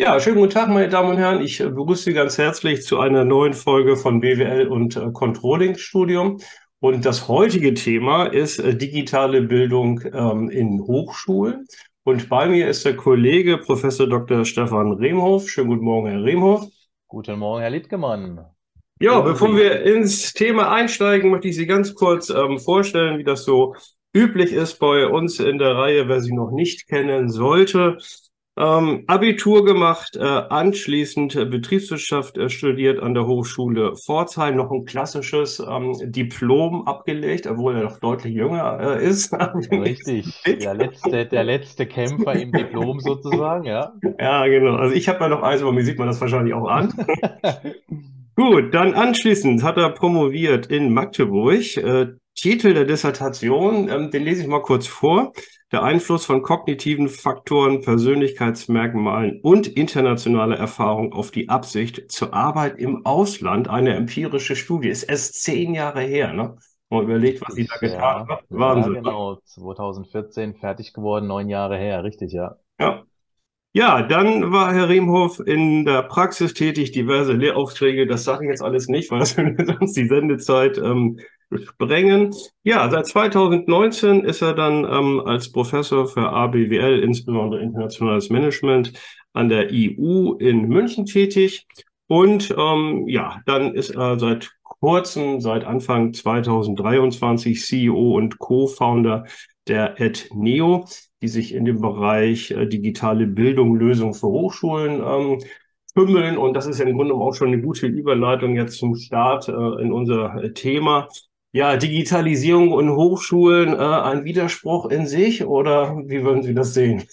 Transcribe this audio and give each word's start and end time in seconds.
Ja, 0.00 0.18
schönen 0.18 0.38
guten 0.38 0.52
Tag, 0.54 0.70
meine 0.70 0.88
Damen 0.88 1.10
und 1.10 1.18
Herren. 1.18 1.42
Ich 1.42 1.60
äh, 1.60 1.68
begrüße 1.68 2.04
Sie 2.04 2.14
ganz 2.14 2.38
herzlich 2.38 2.84
zu 2.84 3.00
einer 3.00 3.26
neuen 3.26 3.52
Folge 3.52 3.98
von 3.98 4.20
BWL 4.20 4.66
und 4.66 4.96
äh, 4.96 5.10
Controlling 5.12 5.76
Studium. 5.76 6.40
Und 6.78 7.04
das 7.04 7.28
heutige 7.28 7.74
Thema 7.74 8.24
ist 8.24 8.60
äh, 8.60 8.74
digitale 8.74 9.42
Bildung 9.42 10.00
ähm, 10.10 10.48
in 10.48 10.80
Hochschulen. 10.80 11.66
Und 12.02 12.30
bei 12.30 12.48
mir 12.48 12.70
ist 12.70 12.86
der 12.86 12.96
Kollege 12.96 13.58
Professor 13.58 14.06
Dr. 14.06 14.46
Stefan 14.46 14.92
Remhoff. 14.92 15.50
Schönen 15.50 15.68
guten 15.68 15.84
Morgen, 15.84 16.08
Herr 16.08 16.24
Remhoff. 16.24 16.66
Guten 17.06 17.38
Morgen, 17.38 17.60
Herr 17.60 17.70
Littgemann. 17.70 18.46
Ja, 19.02 19.20
bevor 19.20 19.54
wir 19.54 19.82
ins 19.82 20.32
Thema 20.32 20.72
einsteigen, 20.72 21.30
möchte 21.30 21.48
ich 21.48 21.56
Sie 21.56 21.66
ganz 21.66 21.94
kurz 21.94 22.30
ähm, 22.30 22.58
vorstellen, 22.58 23.18
wie 23.18 23.24
das 23.24 23.44
so 23.44 23.74
üblich 24.14 24.54
ist 24.54 24.78
bei 24.78 25.06
uns 25.06 25.40
in 25.40 25.58
der 25.58 25.76
Reihe, 25.76 26.08
wer 26.08 26.22
Sie 26.22 26.32
noch 26.32 26.52
nicht 26.52 26.88
kennen 26.88 27.28
sollte. 27.28 27.98
Ähm, 28.58 29.04
Abitur 29.06 29.64
gemacht, 29.64 30.16
äh, 30.16 30.24
anschließend 30.24 31.34
Betriebswirtschaft 31.50 32.36
äh, 32.36 32.48
studiert 32.50 33.00
an 33.00 33.14
der 33.14 33.26
Hochschule 33.26 33.94
Pforzheim, 33.96 34.56
noch 34.56 34.72
ein 34.72 34.84
klassisches 34.84 35.60
ähm, 35.60 35.94
Diplom 36.02 36.86
abgelegt, 36.86 37.46
obwohl 37.46 37.76
er 37.76 37.84
noch 37.84 38.00
deutlich 38.00 38.34
jünger 38.34 38.78
äh, 38.80 39.06
ist. 39.06 39.32
Richtig, 39.70 40.42
der 40.44 40.74
letzte, 40.74 41.26
der 41.26 41.44
letzte 41.44 41.86
Kämpfer 41.86 42.34
im 42.34 42.50
Diplom 42.50 42.98
sozusagen, 42.98 43.64
ja. 43.64 43.92
Ja, 44.18 44.46
genau. 44.46 44.74
Also 44.74 44.94
ich 44.94 45.08
habe 45.08 45.20
ja 45.20 45.28
noch 45.28 45.42
eins, 45.42 45.62
aber 45.62 45.72
mir 45.72 45.84
sieht 45.84 45.98
man 45.98 46.08
das 46.08 46.20
wahrscheinlich 46.20 46.52
auch 46.52 46.68
an. 46.68 46.92
Gut, 48.36 48.74
dann 48.74 48.94
anschließend 48.94 49.62
hat 49.62 49.76
er 49.76 49.90
promoviert 49.90 50.66
in 50.66 50.92
Magdeburg. 50.92 51.76
Äh, 51.76 52.08
Titel 52.34 52.74
der 52.74 52.84
Dissertation, 52.84 53.88
ähm, 53.88 54.10
den 54.10 54.24
lese 54.24 54.42
ich 54.42 54.48
mal 54.48 54.62
kurz 54.62 54.86
vor 54.86 55.32
der 55.72 55.82
Einfluss 55.82 56.24
von 56.26 56.42
kognitiven 56.42 57.08
Faktoren, 57.08 57.80
Persönlichkeitsmerkmalen 57.80 59.40
und 59.42 59.68
internationale 59.68 60.56
Erfahrung 60.56 61.12
auf 61.12 61.30
die 61.30 61.48
Absicht 61.48 62.10
zur 62.10 62.34
Arbeit 62.34 62.78
im 62.78 63.06
Ausland, 63.06 63.68
eine 63.68 63.94
empirische 63.94 64.56
Studie. 64.56 64.88
Ist 64.88 65.04
erst 65.04 65.42
zehn 65.42 65.74
Jahre 65.74 66.00
her, 66.00 66.32
ne? 66.32 66.56
Man 66.92 67.04
überlegt, 67.04 67.40
was 67.42 67.54
sie 67.54 67.68
da 67.68 67.76
getan 67.76 68.26
ja, 68.28 68.36
hat. 68.36 68.44
Wahnsinn. 68.48 68.94
Ja, 68.94 69.00
genau. 69.00 69.36
2014 69.44 70.56
fertig 70.56 70.92
geworden, 70.92 71.28
neun 71.28 71.48
Jahre 71.48 71.78
her, 71.78 72.02
richtig, 72.02 72.32
ja. 72.32 72.56
Ja. 72.80 73.04
Ja, 73.72 74.02
dann 74.02 74.50
war 74.50 74.74
Herr 74.74 74.88
Riemhoff 74.88 75.38
in 75.38 75.84
der 75.84 76.02
Praxis 76.02 76.54
tätig, 76.54 76.90
diverse 76.90 77.32
Lehraufträge. 77.34 78.06
Das 78.06 78.24
sage 78.24 78.44
ich 78.44 78.50
jetzt 78.50 78.62
alles 78.62 78.88
nicht, 78.88 79.10
weil 79.12 79.20
das 79.20 79.30
sonst 79.78 79.96
die 79.96 80.08
Sendezeit 80.08 80.76
ähm, 80.78 81.20
sprengen. 81.52 82.34
Ja, 82.64 82.90
seit 82.90 83.06
2019 83.06 84.24
ist 84.24 84.42
er 84.42 84.54
dann 84.54 84.84
ähm, 84.84 85.20
als 85.24 85.52
Professor 85.52 86.08
für 86.08 86.30
ABWL, 86.30 86.98
insbesondere 87.00 87.62
internationales 87.62 88.28
Management, 88.28 88.92
an 89.34 89.48
der 89.48 89.70
IU 89.72 90.34
in 90.34 90.62
München 90.68 91.06
tätig. 91.06 91.66
Und 92.08 92.52
ähm, 92.58 93.06
ja, 93.06 93.40
dann 93.46 93.74
ist 93.74 93.90
er 93.90 94.18
seit 94.18 94.50
kurzem, 94.64 95.40
seit 95.40 95.64
Anfang 95.64 96.12
2023 96.12 97.62
CEO 97.62 98.16
und 98.16 98.38
Co-Founder 98.38 99.26
der 99.70 100.00
EdNeo, 100.00 100.84
die 101.22 101.28
sich 101.28 101.54
in 101.54 101.64
dem 101.64 101.80
Bereich 101.80 102.50
äh, 102.50 102.66
digitale 102.66 103.26
Bildung, 103.26 103.76
Lösungen 103.76 104.14
für 104.14 104.26
Hochschulen 104.26 105.02
ähm, 105.02 105.42
kümmeln. 105.94 106.36
Und 106.36 106.54
das 106.54 106.66
ist 106.66 106.78
ja 106.78 106.86
im 106.86 106.96
Grunde 106.96 107.14
auch 107.14 107.34
schon 107.34 107.48
eine 107.48 107.62
gute 107.62 107.86
Überleitung 107.86 108.56
jetzt 108.56 108.78
zum 108.78 108.96
Start 108.96 109.48
äh, 109.48 109.52
in 109.52 109.92
unser 109.92 110.34
äh, 110.42 110.52
Thema. 110.52 111.08
Ja, 111.52 111.76
Digitalisierung 111.76 112.72
und 112.72 112.90
Hochschulen, 112.90 113.74
äh, 113.74 113.76
ein 113.78 114.24
Widerspruch 114.24 114.90
in 114.90 115.06
sich 115.06 115.44
oder 115.44 115.96
wie 116.06 116.22
würden 116.22 116.42
Sie 116.42 116.54
das 116.54 116.74
sehen? 116.74 117.04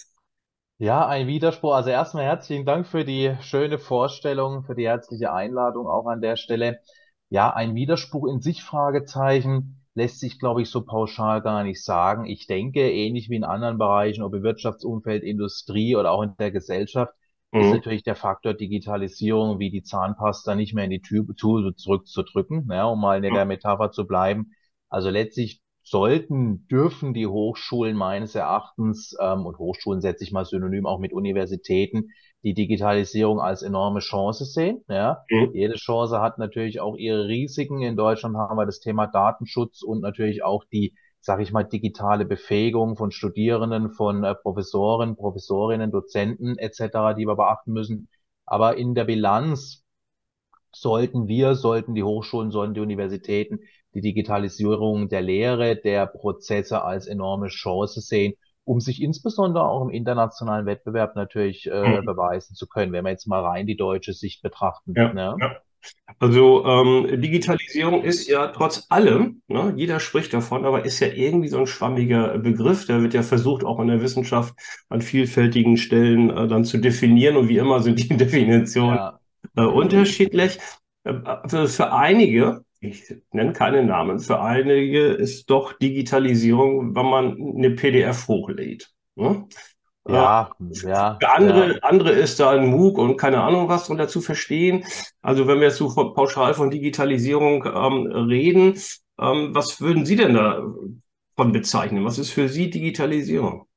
Ja, 0.78 1.06
ein 1.08 1.26
Widerspruch. 1.26 1.74
Also 1.74 1.90
erstmal 1.90 2.24
herzlichen 2.24 2.64
Dank 2.64 2.86
für 2.86 3.04
die 3.04 3.34
schöne 3.40 3.78
Vorstellung, 3.78 4.62
für 4.62 4.76
die 4.76 4.86
herzliche 4.86 5.32
Einladung 5.32 5.88
auch 5.88 6.06
an 6.06 6.20
der 6.20 6.36
Stelle. 6.36 6.78
Ja, 7.30 7.50
ein 7.50 7.74
Widerspruch 7.74 8.28
in 8.28 8.40
sich, 8.40 8.62
Fragezeichen, 8.62 9.77
lässt 9.98 10.20
sich, 10.20 10.38
glaube 10.38 10.62
ich, 10.62 10.70
so 10.70 10.82
pauschal 10.82 11.42
gar 11.42 11.64
nicht 11.64 11.84
sagen. 11.84 12.24
Ich 12.26 12.46
denke, 12.46 12.90
ähnlich 12.90 13.28
wie 13.28 13.36
in 13.36 13.44
anderen 13.44 13.78
Bereichen, 13.78 14.22
ob 14.22 14.32
im 14.32 14.42
Wirtschaftsumfeld, 14.42 15.24
Industrie 15.24 15.96
oder 15.96 16.12
auch 16.12 16.22
in 16.22 16.34
der 16.38 16.52
Gesellschaft, 16.52 17.12
mhm. 17.52 17.60
ist 17.60 17.72
natürlich 17.72 18.04
der 18.04 18.14
Faktor 18.14 18.54
Digitalisierung 18.54 19.58
wie 19.58 19.70
die 19.70 19.82
Zahnpasta 19.82 20.54
nicht 20.54 20.72
mehr 20.72 20.84
in 20.84 20.90
die 20.90 21.02
Tube, 21.02 21.36
zurückzudrücken, 21.36 22.68
ja, 22.70 22.86
um 22.86 23.00
mal 23.00 23.22
in 23.22 23.34
der 23.34 23.44
Metapher 23.44 23.90
zu 23.90 24.06
bleiben. 24.06 24.52
Also 24.88 25.10
letztlich 25.10 25.60
sollten, 25.82 26.66
dürfen 26.68 27.12
die 27.12 27.26
Hochschulen 27.26 27.96
meines 27.96 28.34
Erachtens, 28.34 29.16
ähm, 29.20 29.46
und 29.46 29.58
Hochschulen 29.58 30.00
setze 30.00 30.22
ich 30.22 30.32
mal 30.32 30.44
synonym 30.44 30.86
auch 30.86 31.00
mit 31.00 31.12
Universitäten, 31.12 32.10
die 32.42 32.54
Digitalisierung 32.54 33.40
als 33.40 33.62
enorme 33.62 34.00
Chance 34.00 34.44
sehen. 34.44 34.84
Ja. 34.88 35.24
Mhm. 35.30 35.50
Jede 35.54 35.74
Chance 35.74 36.20
hat 36.20 36.38
natürlich 36.38 36.80
auch 36.80 36.96
ihre 36.96 37.26
Risiken. 37.26 37.82
In 37.82 37.96
Deutschland 37.96 38.36
haben 38.36 38.56
wir 38.56 38.66
das 38.66 38.80
Thema 38.80 39.06
Datenschutz 39.06 39.82
und 39.82 40.00
natürlich 40.00 40.42
auch 40.44 40.64
die 40.72 40.94
sage 41.20 41.42
ich 41.42 41.52
mal, 41.52 41.64
digitale 41.64 42.24
Befähigung 42.24 42.96
von 42.96 43.10
Studierenden, 43.10 43.90
von 43.90 44.24
äh, 44.24 44.34
Professoren, 44.34 45.16
Professorinnen, 45.16 45.90
Dozenten 45.90 46.56
etc., 46.58 47.14
die 47.18 47.26
wir 47.26 47.36
beachten 47.36 47.72
müssen. 47.72 48.08
Aber 48.46 48.76
in 48.76 48.94
der 48.94 49.04
Bilanz 49.04 49.84
sollten 50.72 51.28
wir, 51.28 51.54
sollten 51.54 51.94
die 51.94 52.02
Hochschulen, 52.02 52.50
sollten 52.50 52.74
die 52.74 52.80
Universitäten 52.80 53.60
die 53.94 54.00
Digitalisierung 54.00 55.08
der 55.08 55.22
Lehre, 55.22 55.76
der 55.76 56.06
Prozesse 56.06 56.82
als 56.82 57.06
enorme 57.06 57.48
Chance 57.48 58.00
sehen, 58.00 58.34
um 58.68 58.80
sich 58.80 59.02
insbesondere 59.02 59.64
auch 59.64 59.82
im 59.82 59.90
internationalen 59.90 60.66
Wettbewerb 60.66 61.16
natürlich 61.16 61.70
äh, 61.70 62.00
mhm. 62.00 62.04
beweisen 62.04 62.54
zu 62.54 62.68
können, 62.68 62.92
wenn 62.92 63.04
wir 63.04 63.10
jetzt 63.10 63.26
mal 63.26 63.42
rein 63.42 63.66
die 63.66 63.76
deutsche 63.76 64.12
Sicht 64.12 64.42
betrachten. 64.42 64.92
Ja, 64.94 65.12
ne? 65.12 65.36
ja. 65.40 65.56
Also 66.18 66.66
ähm, 66.66 67.20
Digitalisierung 67.20 68.02
ist 68.02 68.26
ja 68.28 68.48
trotz 68.48 68.86
allem, 68.90 69.42
ne, 69.46 69.72
jeder 69.76 70.00
spricht 70.00 70.34
davon, 70.34 70.66
aber 70.66 70.84
ist 70.84 71.00
ja 71.00 71.06
irgendwie 71.06 71.48
so 71.48 71.58
ein 71.58 71.66
schwammiger 71.66 72.36
Begriff. 72.38 72.84
Der 72.86 73.00
wird 73.00 73.14
ja 73.14 73.22
versucht, 73.22 73.64
auch 73.64 73.78
in 73.78 73.86
der 73.86 74.02
Wissenschaft 74.02 74.54
an 74.88 75.00
vielfältigen 75.00 75.76
Stellen 75.76 76.28
äh, 76.30 76.48
dann 76.48 76.64
zu 76.64 76.78
definieren. 76.78 77.36
Und 77.36 77.48
wie 77.48 77.58
immer 77.58 77.80
sind 77.80 78.00
die 78.00 78.16
Definitionen 78.16 78.96
ja. 78.96 79.20
äh, 79.56 79.62
unterschiedlich. 79.62 80.58
Äh, 81.04 81.14
für, 81.46 81.68
für 81.68 81.92
einige, 81.92 82.64
ich 82.80 83.12
nenne 83.32 83.52
keine 83.52 83.84
Namen, 83.84 84.20
für 84.20 84.40
einige 84.40 85.06
ist 85.08 85.50
doch 85.50 85.72
Digitalisierung, 85.72 86.94
wenn 86.94 87.06
man 87.06 87.36
eine 87.56 87.70
PDF 87.70 88.28
hochlädt. 88.28 88.90
Ne? 89.16 89.46
Ja, 90.08 90.50
ja. 90.58 91.18
Für 91.20 91.34
andere, 91.34 91.74
ja. 91.74 91.78
andere 91.82 92.12
ist 92.12 92.40
da 92.40 92.50
ein 92.50 92.68
MOOC 92.68 92.96
und 92.96 93.16
keine 93.18 93.42
Ahnung 93.42 93.68
was 93.68 93.86
drunter 93.86 94.08
zu 94.08 94.20
verstehen. 94.22 94.84
Also 95.20 95.46
wenn 95.46 95.58
wir 95.58 95.66
jetzt 95.68 95.76
so 95.76 95.88
pauschal 96.14 96.54
von 96.54 96.70
Digitalisierung 96.70 97.64
ähm, 97.66 98.06
reden, 98.06 98.74
ähm, 99.20 99.54
was 99.54 99.80
würden 99.80 100.06
Sie 100.06 100.16
denn 100.16 100.34
da 100.34 100.62
von 101.36 101.52
bezeichnen? 101.52 102.04
Was 102.04 102.18
ist 102.18 102.30
für 102.30 102.48
Sie 102.48 102.70
Digitalisierung? 102.70 103.67